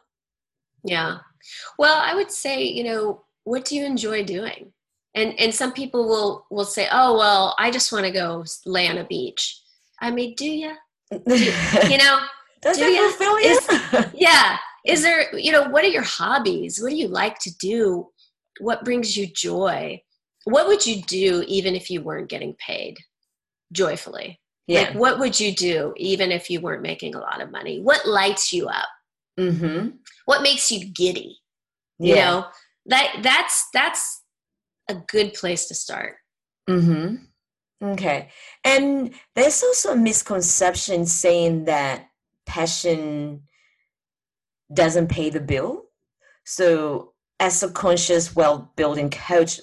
[0.87, 1.19] yeah.
[1.79, 4.73] Well, I would say, you know, what do you enjoy doing?
[5.15, 8.89] And and some people will will say, "Oh, well, I just want to go lay
[8.89, 9.61] on a beach."
[10.01, 10.75] I mean, do you?
[11.11, 12.19] You know,
[12.61, 13.11] Does do you?
[13.11, 13.51] Fulfill you?
[13.51, 14.59] Is, yeah.
[14.85, 16.81] Is there, you know, what are your hobbies?
[16.81, 18.09] What do you like to do?
[18.61, 20.03] What brings you joy?
[20.45, 22.99] What would you do even if you weren't getting paid
[23.73, 24.41] joyfully?
[24.67, 24.83] Yeah.
[24.83, 27.81] Like, what would you do even if you weren't making a lot of money?
[27.81, 28.89] What lights you up?
[29.39, 29.89] Mm-hmm.
[30.27, 31.39] What makes you giddy?
[31.99, 32.25] You yeah.
[32.25, 32.47] know,
[32.87, 34.23] that that's that's
[34.89, 36.17] a good place to start.
[36.69, 37.17] Mm-hmm.
[37.83, 38.29] Okay.
[38.65, 42.09] And there's also a misconception saying that
[42.47, 43.43] passion
[44.73, 45.85] doesn't pay the bill.
[46.45, 49.61] So as a conscious wealth building coach,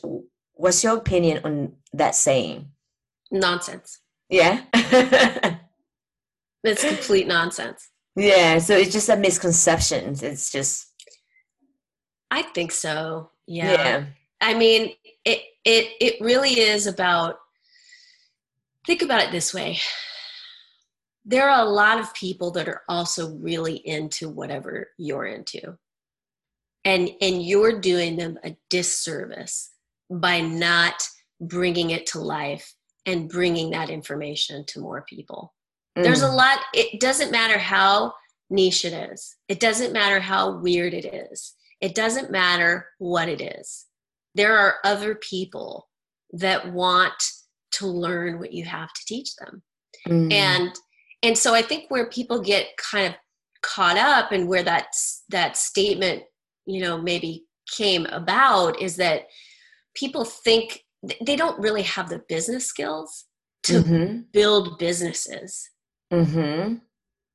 [0.53, 2.69] what's your opinion on that saying?
[3.31, 3.99] Nonsense.
[4.29, 4.61] Yeah.
[6.63, 7.89] it's complete nonsense.
[8.15, 10.15] Yeah, so it's just a misconception.
[10.21, 10.87] It's just
[12.33, 13.29] I think so.
[13.45, 13.71] Yeah.
[13.71, 14.05] yeah.
[14.41, 17.35] I mean, it it it really is about
[18.85, 19.79] think about it this way.
[21.25, 25.77] There are a lot of people that are also really into whatever you're into.
[26.83, 29.69] And and you're doing them a disservice
[30.09, 31.07] by not
[31.39, 32.73] bringing it to life
[33.05, 35.53] and bringing that information to more people.
[35.97, 36.03] Mm.
[36.03, 36.35] There's a mm.
[36.35, 38.13] lot, it doesn't matter how
[38.49, 43.41] niche it is, it doesn't matter how weird it is, it doesn't matter what it
[43.41, 43.85] is.
[44.35, 45.87] There are other people
[46.31, 47.13] that want
[47.73, 49.61] to learn what you have to teach them.
[50.07, 50.33] Mm.
[50.33, 50.71] And
[51.21, 53.13] and so I think where people get kind of
[53.61, 54.87] caught up and where that
[55.29, 56.23] that statement,
[56.65, 59.27] you know, maybe came about is that
[59.95, 60.81] people think
[61.25, 63.25] they don't really have the business skills
[63.63, 64.21] to mm-hmm.
[64.31, 65.69] build businesses
[66.13, 66.75] Mm-hmm.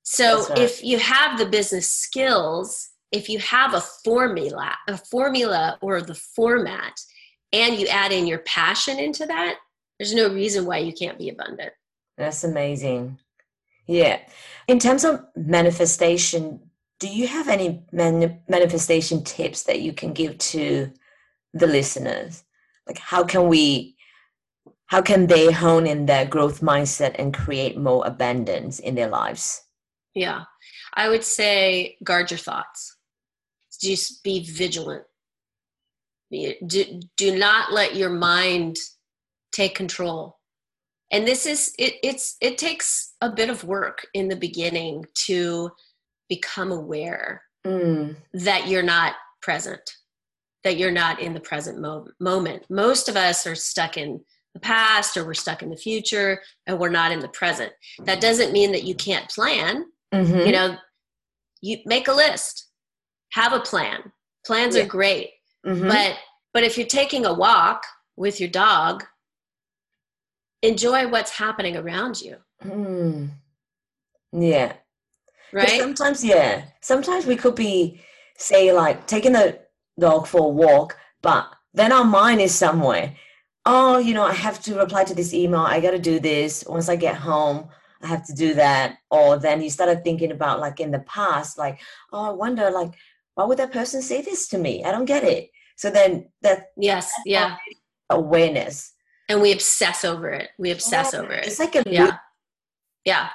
[0.04, 0.58] So right.
[0.58, 6.14] if you have the business skills, if you have a formula, a formula or the
[6.14, 6.98] format,
[7.52, 9.56] and you add in your passion into that,
[9.98, 11.72] there's no reason why you can't be abundant.
[12.16, 13.18] That's amazing.
[13.86, 14.20] Yeah.
[14.66, 16.60] In terms of manifestation,
[17.00, 20.92] do you have any man- manifestation tips that you can give to
[21.52, 22.44] the listeners?
[22.86, 23.97] Like how can we
[24.88, 29.62] how can they hone in their growth mindset and create more abundance in their lives?
[30.14, 30.44] Yeah.
[30.94, 32.96] I would say guard your thoughts.
[33.80, 35.04] Just be vigilant.
[36.30, 38.76] Do, do not let your mind
[39.52, 40.38] take control.
[41.10, 45.70] And this is it it's it takes a bit of work in the beginning to
[46.28, 49.80] become aware Mm, that you're not present,
[50.64, 52.64] that you're not in the present mo- moment.
[52.70, 54.20] Most of us are stuck in
[54.54, 57.72] the past or we're stuck in the future and we're not in the present.
[58.04, 59.84] That doesn't mean that you can't plan.
[60.14, 60.46] mhm.
[60.46, 60.76] You know,
[61.60, 62.68] you make a list,
[63.32, 64.10] have a plan.
[64.46, 64.84] Plans Yeah.
[64.84, 65.30] are great,
[65.66, 65.86] Mhm.
[65.88, 66.16] but
[66.54, 67.84] but if you're taking a walk
[68.16, 69.04] with your dog,
[70.62, 73.30] enjoy what's happening around you, Mm.
[74.32, 74.72] Yeah.
[75.52, 75.78] right?
[75.78, 76.64] Sometimes, yeah.
[76.80, 78.00] Sometimes we could be,
[78.38, 79.60] say, like taking the
[80.00, 83.14] dog for a walk, but then our mind is somewhere.
[83.70, 85.60] Oh, you know, I have to reply to this email.
[85.60, 86.64] I got to do this.
[86.66, 87.68] Once I get home,
[88.02, 88.96] I have to do that.
[89.10, 91.78] Or then you started thinking about, like, in the past, like,
[92.12, 92.92] oh, I wonder, like,
[93.34, 94.84] why would that person say this to me?
[94.84, 95.50] I don't get it.
[95.76, 97.56] So then that Yes, yeah.
[98.08, 98.94] awareness.
[99.28, 100.48] And we obsess over it.
[100.58, 101.46] We obsess over it.
[101.46, 102.14] It's like a yeah loop.
[103.04, 103.28] yeah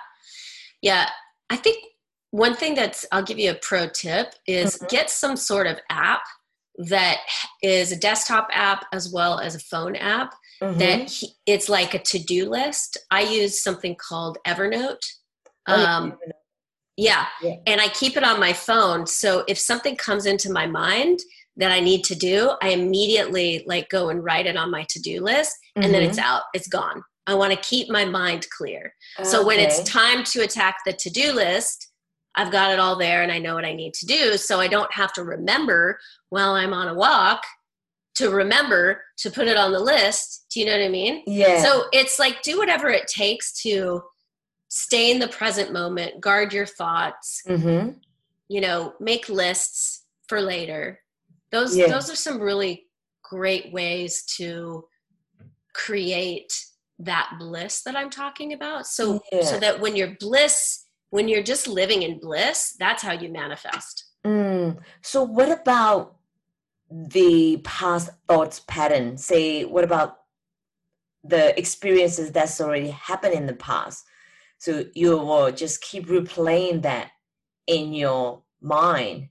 [0.82, 1.10] yeah
[1.50, 1.78] i think
[2.32, 4.90] one thing that's i'll give you a pro tip is Mhm.
[4.90, 6.24] get some sort of app
[6.78, 7.18] that
[7.62, 10.80] is a desktop app as well as a phone app Mhm.
[10.80, 14.98] that he- it's like a to-do list i use something called evernote
[15.68, 15.96] Oh, yeah.
[15.98, 16.18] um,
[16.98, 17.56] yeah Yeah.
[17.68, 21.20] and i keep it on my phone so if something comes into my mind
[21.58, 25.22] that i need to do i immediately like go and write it on my to-do
[25.22, 26.10] list and then Mhm.
[26.10, 30.24] it's out it's gone i want to keep my mind clear so when it's time
[30.26, 31.90] to attack the to-do list,
[32.36, 34.38] I've got it all there and I know what I need to do.
[34.38, 37.44] So I don't have to remember while I'm on a walk
[38.16, 40.46] to remember to put it on the list.
[40.52, 41.24] Do you know what I mean?
[41.28, 41.62] yeah.
[41.64, 44.04] So it's like do whatever it takes to
[44.70, 47.90] stay in the present moment, guard your thoughts, hmm
[48.50, 51.00] you know, make lists for later.
[51.52, 51.88] Those Yeah.
[51.88, 52.88] those are some really
[53.24, 54.86] great ways to
[55.74, 56.54] create
[57.00, 58.86] that bliss that I'm talking about.
[58.86, 59.42] So Yeah.
[59.44, 60.83] so that when you're bliss,
[61.14, 64.06] when you're just living in bliss, that's how you manifest.
[64.26, 64.80] Mm.
[65.04, 66.16] So what about
[66.90, 69.16] the past thoughts pattern?
[69.18, 70.18] Say, what about
[71.24, 74.04] the experiences that's already happened in the past?
[74.58, 77.12] So you will just keep replaying that
[77.68, 79.30] in your mind,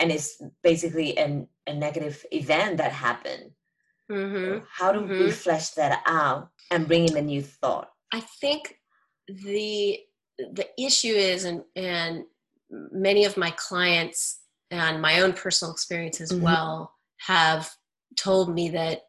[0.00, 3.50] and it's basically an, a negative event that happened.
[4.08, 5.32] hmm How do we Mhm.
[5.34, 7.90] flesh that out and bring in a new thought?
[8.10, 8.80] I think
[9.28, 10.07] the
[10.38, 12.24] the issue is, and and
[12.70, 16.40] many of my clients and my own personal experience as Mhm.
[16.40, 16.94] well
[17.26, 17.74] have
[18.16, 19.06] told me that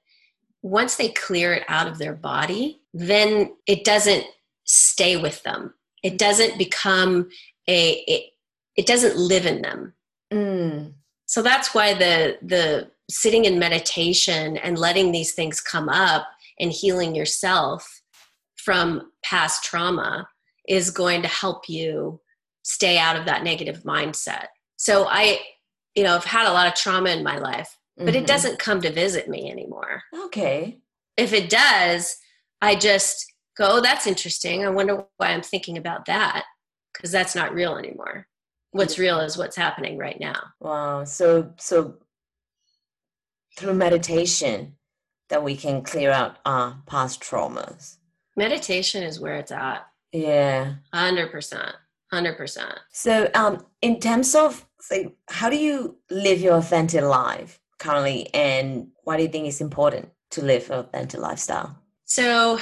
[0.61, 4.25] once they clear it out of their body, then it doesn't
[4.65, 5.73] stay with them.
[6.03, 7.29] It doesn't become
[7.67, 8.33] a it,
[8.75, 9.93] it doesn't live in them.
[10.31, 10.93] Mm.
[11.25, 16.27] So that's why the the sitting in meditation and letting these things come up
[16.59, 18.01] and healing yourself
[18.55, 20.29] from past trauma
[20.69, 22.21] is going to help you
[22.63, 24.45] stay out of that negative mindset.
[24.77, 25.41] So I
[25.95, 28.27] you know, I've had a lot of trauma in my life, but it Mhm.
[28.27, 30.03] doesn't come to visit me anymore.
[30.13, 30.79] Okay.
[31.17, 32.15] If it does,
[32.61, 33.25] I just
[33.57, 34.63] go, oh, that's interesting.
[34.63, 36.45] I wonder why I'm thinking about that
[36.93, 38.27] because that's not real anymore.
[38.71, 40.39] What's real is what's happening right now.
[40.59, 41.03] Wow.
[41.05, 41.97] So so
[43.57, 44.77] through meditation
[45.29, 47.97] that we can clear out our past traumas.
[48.37, 49.88] Meditation is where it's at.
[50.11, 50.75] Yeah.
[50.93, 51.73] 100%.
[52.13, 52.77] 100%.
[52.91, 58.87] So um in terms of like how do you live your authentic life currently and
[59.03, 61.77] why do you think it's important to live an authentic lifestyle?
[62.05, 62.59] So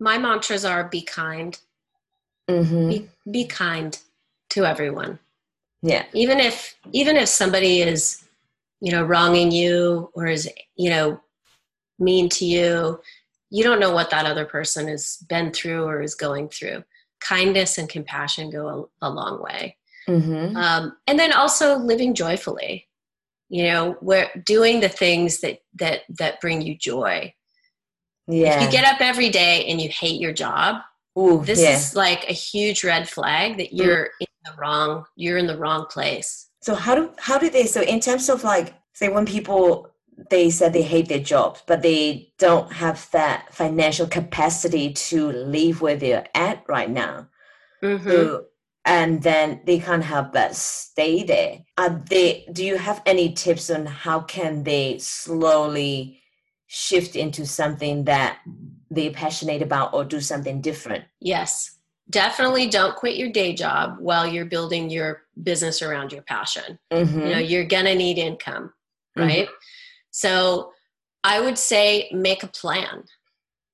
[0.00, 1.58] my mantras are be kind.
[2.48, 2.88] Mm-hmm.
[2.88, 3.98] Be, be kind
[4.50, 5.18] to everyone.
[5.82, 6.04] Yeah.
[6.12, 8.24] Even if even if somebody is,
[8.80, 11.20] you know, wronging you or is, you know,
[11.98, 13.00] mean to you,
[13.54, 16.82] you don't know what that other person has been through or is going through.
[17.20, 19.76] Kindness and compassion go a, a long way.
[20.08, 20.54] Mm-hmm.
[20.56, 22.88] um, and then also living joyfully
[23.48, 27.32] you know where doing the things that that that bring you joy
[28.26, 28.56] Yeah.
[28.56, 30.82] if you get up every day and you hate your job
[31.18, 31.74] Ooh, this yeah.
[31.76, 33.78] is like a huge red flag that Mm.
[33.78, 37.64] you're in the wrong you're in the wrong place So how do how do they
[37.64, 39.88] so in terms of like say when people
[40.30, 45.80] they said they hate their jobs but they don't have that financial capacity to live
[45.80, 47.28] where they're at right now.
[47.82, 48.04] Mhm.
[48.10, 48.44] So,
[48.84, 51.58] and then they can't help but stay there.
[51.78, 56.20] Are they do you have any tips on how can they slowly
[56.66, 58.38] shift into something that
[58.90, 61.04] they're passionate about or do something different?
[61.20, 61.70] yes
[62.10, 67.20] definitely don't quit your day job while you're building your business around your passion Mm-hmm.
[67.20, 68.72] you know you're gonna need income
[69.16, 69.48] right
[70.16, 70.70] so
[71.24, 73.02] i would say make a plan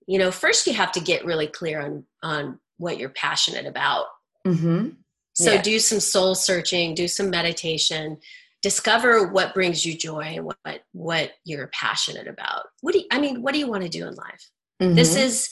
[0.06, 4.06] you know first you have to get really clear on on what you're passionate about
[4.46, 4.88] mm-hmm.
[5.34, 5.62] so Yeah.
[5.62, 8.16] do some soul searching do some meditation
[8.62, 13.20] discover what brings you joy and what what you're passionate about what do you, i
[13.20, 14.44] mean what do you want to do in life
[14.80, 15.26] this Mm-hmm.
[15.26, 15.50] is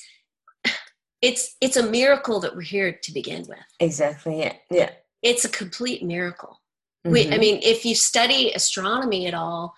[1.21, 4.55] it's it's a miracle that we're here to begin with exactly yeah.
[4.71, 4.91] Yeah.
[5.23, 6.61] it's a complete miracle
[7.05, 7.41] we i Mhm.
[7.41, 9.75] mean if you study astronomy at all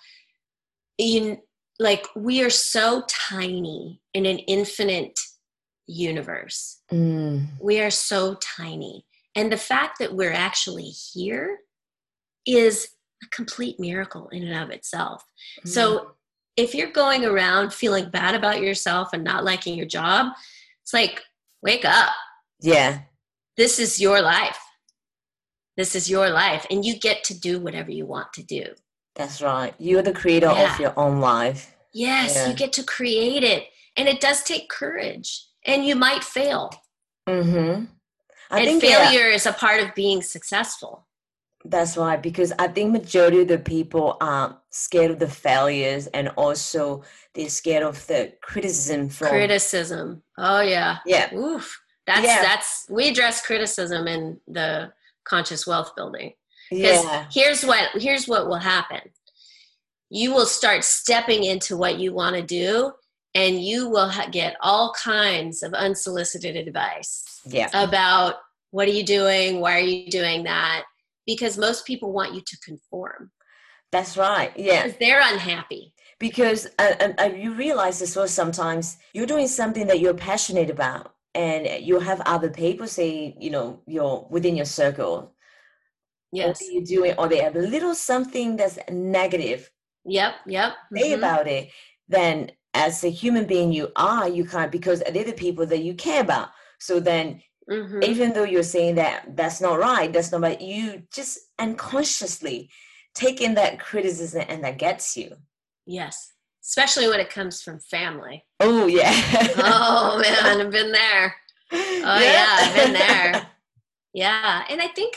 [1.03, 1.39] you
[1.79, 5.19] like we are so tiny in an infinite
[5.87, 6.83] universe.
[6.93, 7.49] Mm.
[7.61, 9.05] we are so tiny.
[9.35, 11.59] And the fact that we're actually here
[12.47, 12.89] is
[13.23, 15.25] a complete miracle in and of itself.
[15.65, 16.13] So
[16.57, 20.33] if you're going around feeling bad about yourself and not liking your job
[20.91, 21.23] it's like
[21.63, 22.11] wake up.
[22.61, 23.01] Yeah.
[23.57, 24.59] this is your life.
[25.77, 26.67] This is your life.
[26.71, 28.65] And you get to do whatever you want to do
[29.21, 29.75] That's right.
[29.79, 30.73] You're the creator Yeah.
[30.75, 31.77] of your own life.
[31.93, 32.49] Yes, Yeah.
[32.49, 33.63] you get to create it.
[33.97, 35.29] And it does take courage.
[35.67, 36.71] And you might fail.
[37.29, 37.85] Mm-hmm.
[38.51, 41.07] I and think failure is a part of being successful.
[41.67, 46.29] that's right because I think majority of the people are scared of the failures and
[46.45, 47.03] also
[47.35, 50.23] they're scared of the criticism from Criticism.
[50.39, 50.99] Oh yeah.
[51.05, 51.67] yeah Oof.
[52.07, 52.41] That's Yeah.
[52.49, 54.91] that's we address criticism in the
[55.25, 56.33] conscious wealth building.
[56.71, 57.27] Because yeah.
[57.33, 59.01] here's what here's what will happen.
[60.09, 62.93] You will start stepping into what you want to do
[63.35, 67.41] and you will ha- get all kinds of unsolicited advice.
[67.45, 67.69] yeah.
[67.73, 68.37] about
[68.71, 69.61] what are you doing?
[69.61, 70.85] Why are you doing that?
[71.27, 73.31] Because most people want you to conform.
[73.93, 74.85] That's right yeah.
[74.85, 75.93] Because they're unhappy.
[76.19, 80.71] Because uh, and, and you realize as well sometimes you're doing something that you're passionate
[80.71, 85.33] about and you have other people say you know you're within your circle
[86.33, 86.61] yes.
[86.61, 89.71] what are you doing or they have a little something that's negative
[90.05, 91.19] yep yep say mhm.
[91.19, 91.71] about it
[92.09, 95.95] then as a human being you are you can't because they're the people that you
[95.95, 96.51] care about.
[96.79, 98.03] So then Mhm.
[98.05, 102.69] even though you're saying that that's not right that's not right you just unconsciously
[103.15, 105.37] take in that criticism and that gets you.
[105.87, 108.45] Yes especially when it comes from family.
[108.61, 109.11] Oh yeah.
[109.59, 111.35] Oh man i've been there.
[111.73, 113.47] Oh yeah, I've been there.
[114.13, 115.15] yeah and i think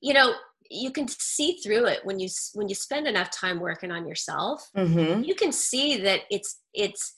[0.00, 0.32] you know
[0.70, 4.68] you can see through it when you when you spend enough time working on yourself
[4.76, 5.22] mm-hmm.
[5.22, 7.14] you can see that it's it's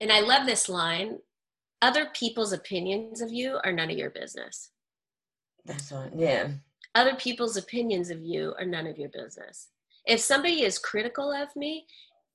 [0.00, 1.18] and i love this line
[1.82, 4.70] other people's opinions of you are none of your business.
[5.64, 6.48] That's right yeah.
[6.94, 9.68] Other people's opinions of you are none of your business.
[10.06, 11.86] If somebody is critical of me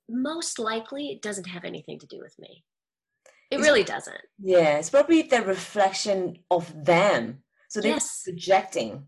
[0.09, 2.63] most likely it doesn't have anything to do with me.
[3.49, 4.21] It It's- really doesn't.
[4.39, 7.43] Yeah it's probably the reflection of them.
[7.69, 8.21] So they're Yes.
[8.23, 9.07] projecting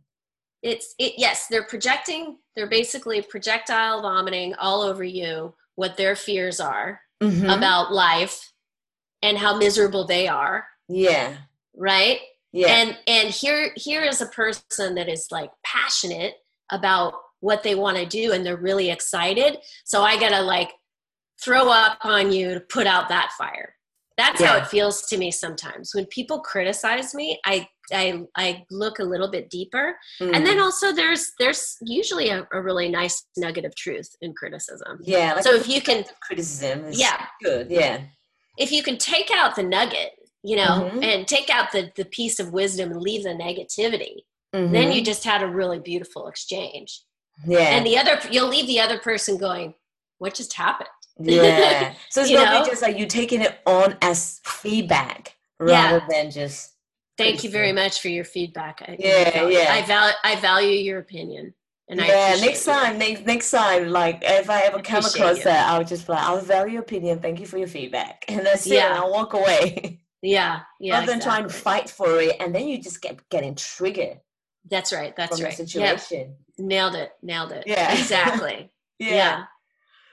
[0.63, 6.59] it's it yes they're projecting they're basically projectile vomiting all over you what their fears
[6.59, 7.55] are Mhm.
[7.57, 8.51] about life
[9.21, 10.67] and how miserable they are.
[10.89, 11.37] Yeah.
[11.75, 12.19] Right?
[12.51, 12.67] Yeah.
[12.67, 16.35] And and here here is a person that is like passionate
[16.71, 19.57] about what they want to do and they're really excited.
[19.85, 20.71] So i gotta like
[21.41, 23.75] throw up on you to put out that fire.
[24.17, 25.95] That's how it feels to me sometimes.
[25.95, 30.63] When people criticize me i i i look a little bit deeper and then Mm.
[30.63, 35.43] also there's there's usually a, a really nice nugget of truth in criticism yeah like
[35.43, 37.25] so if you can criticism is Yeah.
[37.43, 38.01] good yeah
[38.57, 40.11] if you can take out the nugget
[40.43, 41.03] you know Mhm.
[41.03, 44.23] and take out the the piece of wisdom and leave the negativity
[44.53, 44.95] then Mhm.
[44.95, 47.01] you just had a really beautiful exchange
[47.45, 49.73] yeah and the other you'll leave the other person going
[50.19, 51.93] what just happened Yeah.
[52.09, 55.93] So it's not just like you taking it on as feedback Yeah.
[55.93, 56.72] rather than just
[57.17, 59.73] thank you very much for your feedback I, Yeah, I value, yeah.
[59.73, 61.53] I, val- I value your opinion
[61.89, 62.37] and yeah.
[62.39, 65.43] Next time, next next time, like if I ever come across you.
[65.43, 67.19] that, I'll just be like, I'll value your opinion.
[67.19, 68.75] Thank you for your feedback, and that's it.
[68.75, 68.91] Yeah.
[68.91, 72.67] And I'll walk away yeah yeah rather than trying to fight for it, and then
[72.67, 74.19] you just get getting triggered
[74.71, 76.35] that's right that's right situation.
[76.57, 77.91] nailed it nailed it Yeah.
[77.99, 79.09] exactly yeah.
[79.09, 79.43] yeah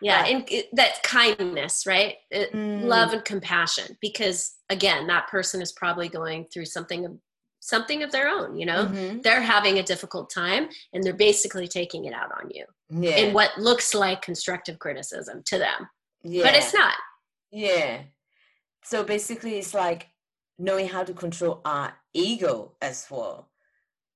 [0.03, 0.35] Right.
[0.35, 2.17] and it, that kindness right?
[2.31, 2.85] It- Mm.
[2.85, 7.13] love and compassion because again that person is probably going through something of
[7.61, 8.87] something of their own you know?
[8.87, 9.23] Mhm.
[9.23, 13.17] they're having a difficult time and they're basically taking it out on you yeah.
[13.17, 15.89] in what looks like constructive criticism to them.
[16.23, 16.95] Yeah but it's not.
[17.53, 18.03] Yeah.
[18.85, 20.09] So basically it's like
[20.59, 23.49] knowing how to control our ego as well.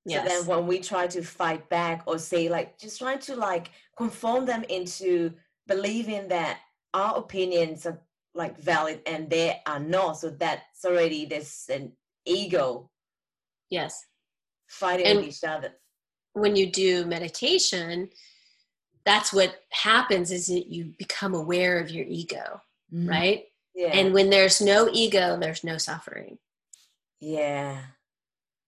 [0.06, 0.28] So yes.
[0.28, 4.44] then when we try to fight back or say like just trying to like conform
[4.44, 5.32] them into
[5.66, 6.60] believing that
[6.92, 8.00] our opinions are
[8.34, 10.18] like valid and they are not.
[10.18, 11.92] So that's already there's an
[12.24, 12.90] ego
[13.70, 14.06] yes
[14.66, 15.72] fighting And- with each other.
[16.32, 18.10] when you do meditation
[19.04, 22.60] that's what happens is that you become aware of your ego
[22.92, 23.08] Mhm.
[23.08, 23.88] right Yeah.
[23.88, 26.38] and when there's no ego there's no suffering
[27.20, 27.84] yeah.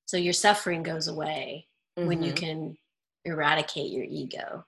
[0.07, 2.37] so your suffering goes away when you Mhm.
[2.37, 2.79] can
[3.25, 4.67] eradicate your ego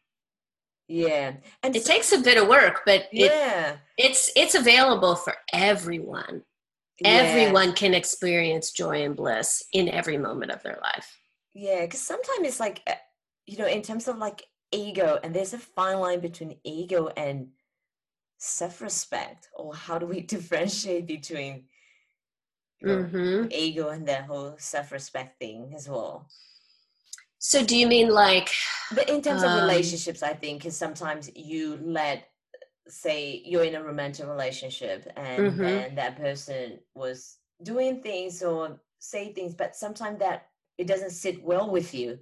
[0.89, 1.35] Yeah.
[1.63, 3.77] And it so- takes a bit of work but it, yeah.
[3.97, 6.43] it's it's available for everyone
[7.01, 7.09] yeah.
[7.09, 11.19] everyone can experience joy and bliss in every moment of their life
[11.55, 12.95] Yeah, because sometimes it's like, uh,
[13.47, 17.49] you know, in terms of like ego, and there's a fine line between ego and
[18.39, 21.65] self respect, or how do we differentiate between
[22.81, 26.29] you know, hmm ego and that whole self respect thing as well?
[27.39, 28.51] So do you mean like
[28.91, 32.29] But in terms of Um, relationships, I think is sometimes you let,
[32.89, 35.63] say, you're in a romantic relationship, and Mhm.
[35.63, 41.43] then that person was doing things or say things, but sometimes that it doesn't sit
[41.45, 42.19] well with you.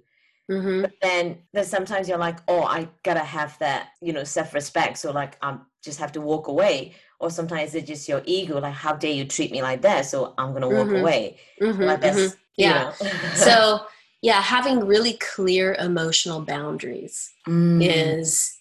[0.49, 4.97] mhm, but then then sometimes you're like oh i gotta have that you know self-respect
[4.97, 8.73] so like i'm just have to walk away or sometimes it's just your ego like
[8.73, 10.95] how dare you treat me like that so i'm gonna walk Mhm.
[10.95, 12.37] away mhm, like that's mhm.
[12.57, 12.93] you yeah know.
[13.33, 13.85] so
[14.21, 18.57] yeah having really clear emotional boundaries Mm, is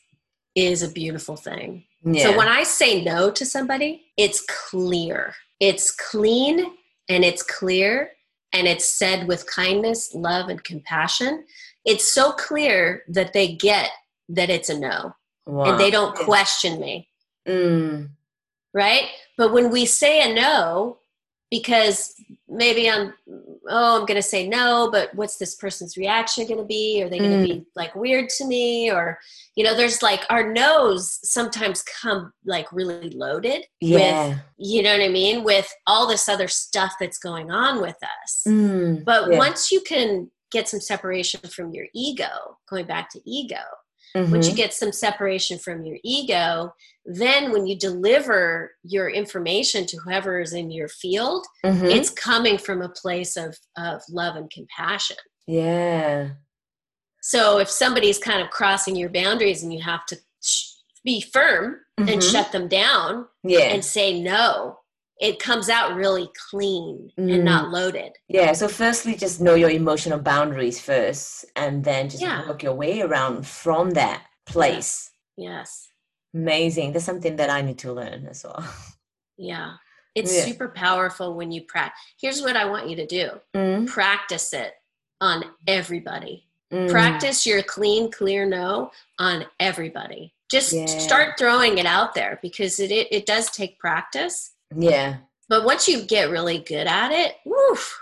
[0.55, 1.85] is a beautiful thing.
[2.05, 2.23] Yeah.
[2.25, 5.35] so when i say no to somebody it's clear.
[5.61, 6.57] It's clean
[7.09, 8.11] and it's clear
[8.53, 11.45] and it's said with kindness love and compassion.
[11.85, 13.91] It's so clear that they get
[14.29, 15.15] that it's a no
[15.47, 17.09] and they don't question me.
[17.49, 18.11] Mm,
[18.75, 19.05] right?
[19.39, 20.99] But when we say a no
[21.51, 22.15] because
[22.49, 23.13] maybe i'm
[23.69, 27.03] oh i'm going to say no but what's this person's reaction going to be?
[27.03, 27.45] Are they going to Mm.
[27.45, 28.91] be like weird to me?
[28.91, 29.19] Or
[29.55, 34.39] you know there's like our no's sometimes come like really loaded with yeah.
[34.59, 35.45] you know what i mean?
[35.45, 38.43] With all this other stuff that's going on with us.
[38.47, 39.39] Mm, but yeah.
[39.39, 43.57] once you can get some separation from your ego going back to ego
[44.31, 46.73] once you get some separation from your ego,
[47.05, 51.91] then when you deliver your information to whoever is in your field, Mhm.
[51.95, 55.17] it's coming from a place of, of love and compassion.
[55.47, 56.31] yeah
[57.23, 60.73] So if somebody's kind of crossing your boundaries and you have to sh-
[61.05, 62.33] be firm and Mhm.
[62.33, 64.79] shut them down yeah and say no,
[65.21, 67.35] it comes out really clean Mm.
[67.35, 68.13] and not loaded.
[68.29, 72.47] yeah so firstly just know your emotional boundaries first and then just Yeah.
[72.49, 75.89] work your way around from that place Yes.
[76.35, 78.65] amazing that's something that i need to learn as well
[79.39, 79.75] Yeah.
[80.15, 80.45] It's Yeah.
[80.47, 82.01] super powerful when you practice.
[82.19, 84.73] Here's what I want you to do Mm, practice it
[85.21, 86.49] on everybody.
[86.73, 86.89] mm.
[86.91, 90.33] Practice your clean, clear no on everybody.
[90.51, 90.87] Just Yeah.
[90.87, 94.53] start throwing it out there because it, it, it does take practice.
[94.75, 95.17] Yeah
[95.49, 98.01] But once you get really good at it, woof,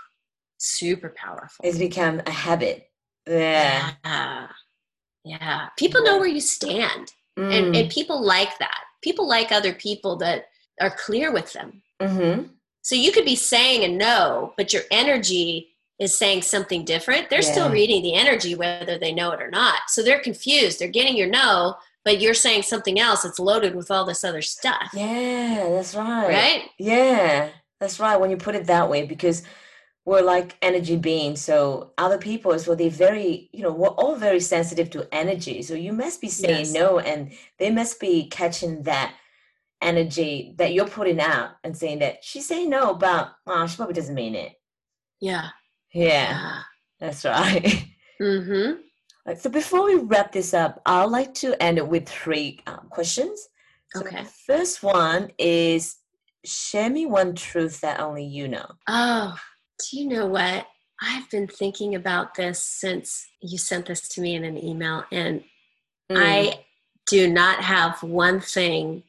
[0.57, 1.63] super powerful.
[1.65, 2.89] it's become a habit
[3.27, 4.47] yeah Yeah.
[5.23, 5.69] Yeah.
[5.77, 7.11] People know where you stand.
[7.37, 7.79] And, Mm.
[7.81, 8.81] and people like that.
[9.01, 10.45] People like other people that
[10.79, 11.81] are clear with them.
[12.01, 12.51] Mhm.
[12.83, 17.29] So you could be saying a no, but your energy is saying something different.
[17.29, 19.79] They're still reading the energy whether they know it or not.
[19.89, 20.77] So they're confused.
[20.79, 21.75] They're getting your no,
[22.05, 24.89] but you're saying something else that's loaded with all this other stuff.
[24.93, 26.69] yeah that's right Right?
[26.79, 27.49] yeah
[27.79, 29.43] that's right when you put it that way because
[30.05, 34.15] we're like energy beings so other people as well they're very you know we're all
[34.15, 36.73] very sensitive to energy so you must be saying Yes.
[36.73, 39.15] no and they must be catching that
[39.81, 43.93] energy that you're putting out and saying that she's saying no but oh, she probably
[43.95, 44.53] doesn't mean it
[45.19, 45.49] Yeah.
[45.93, 46.61] yeah Yeah.
[46.99, 47.85] that's right
[48.21, 48.79] Mm-hmm.
[49.27, 52.87] Right, so before we wrap this up i'd like to end it with three um,
[52.89, 53.47] questions
[53.91, 54.23] so Okay.
[54.45, 55.95] first one is
[56.43, 59.35] share me one truth that only you know Oh,
[59.79, 60.67] do you know what?
[61.01, 65.43] I've been thinking about this since you sent this to me in an email, and
[66.11, 66.17] Mm.
[66.17, 66.59] I
[67.07, 69.03] do not have one thing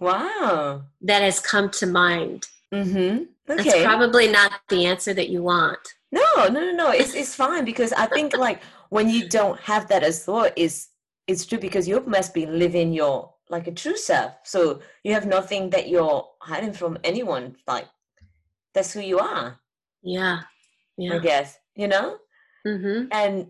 [0.00, 2.46] wow that has come to mind.
[2.72, 5.78] mm-hmm That's probably not the answer that you want.
[6.12, 8.60] no no no no it's, it's fine because i think like
[8.92, 10.88] when you don't have that as thought is
[11.26, 14.32] it's true because you must be living your like a true self.
[14.44, 17.56] So you have nothing that you're hiding from anyone.
[17.66, 17.86] Like
[18.74, 19.58] that's who you are.
[20.02, 20.40] Yeah.
[20.98, 21.14] Yeah.
[21.14, 22.18] I guess you know.
[22.66, 23.06] Mm-hmm.
[23.12, 23.46] And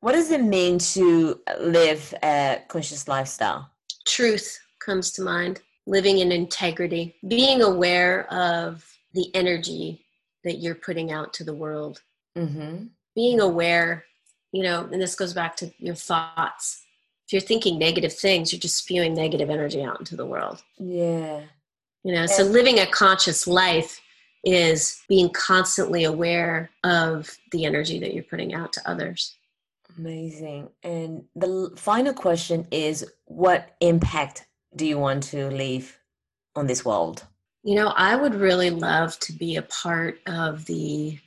[0.00, 3.70] what does it mean to live a conscious lifestyle?
[4.06, 5.60] Truth comes to mind.
[5.86, 10.06] Living in integrity, being aware of the energy
[10.44, 12.00] that you're putting out to the world,
[12.38, 12.86] Mm-hmm.
[13.14, 14.04] being aware,
[14.52, 16.82] you know, and this goes back to your thoughts.
[17.26, 20.62] If you're thinking negative things, you're just spewing negative energy out into the world.
[20.78, 21.42] Yeah.
[22.02, 24.00] You know, so living a conscious life
[24.44, 29.36] is being constantly aware of the energy that you're putting out to others.
[29.98, 30.70] Amazing.
[30.82, 35.98] And the final question is what impact do you want to leave
[36.56, 37.26] on this world?
[37.62, 41.18] You know, I would really love to be a part of the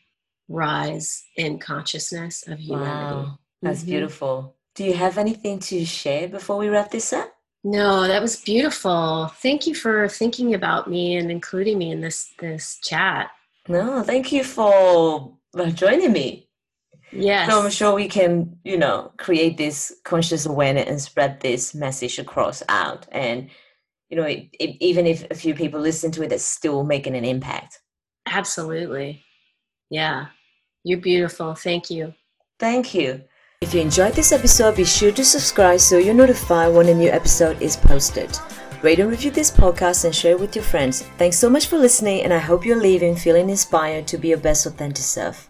[0.48, 3.16] rise in consciousness of humanity.
[3.30, 3.40] Wow.
[3.62, 3.86] That's Mhm.
[3.88, 4.56] beautiful.
[4.76, 7.34] Do you have anything to share before we wrap this up?
[7.64, 9.32] No, that was beautiful.
[9.42, 13.32] Thank you for thinking about me and including me in this this chat.
[13.70, 15.38] No, thank you for
[15.74, 16.50] joining me.
[17.14, 17.50] Yes.
[17.50, 22.18] So I'm sure we can, you know, create this conscious awareness and spread this message
[22.20, 23.08] across out.
[23.12, 23.50] And,
[24.10, 27.16] you know, it, it, even if a few people listen to it, it's still making
[27.16, 27.80] an impact.
[28.26, 29.24] Absolutely.
[29.90, 30.28] Yeah.
[30.84, 31.56] You're beautiful.
[31.56, 32.14] Thank you.
[32.60, 33.24] Thank you.
[33.62, 37.10] If you enjoyed this episode, be sure to subscribe so you're notified when a new
[37.10, 38.38] episode is posted.
[38.82, 41.04] Rate and review this podcast and share it with your friends.
[41.18, 44.38] Thanks so much for listening, and I hope you're leaving feeling inspired to be your
[44.38, 45.50] best authentic self.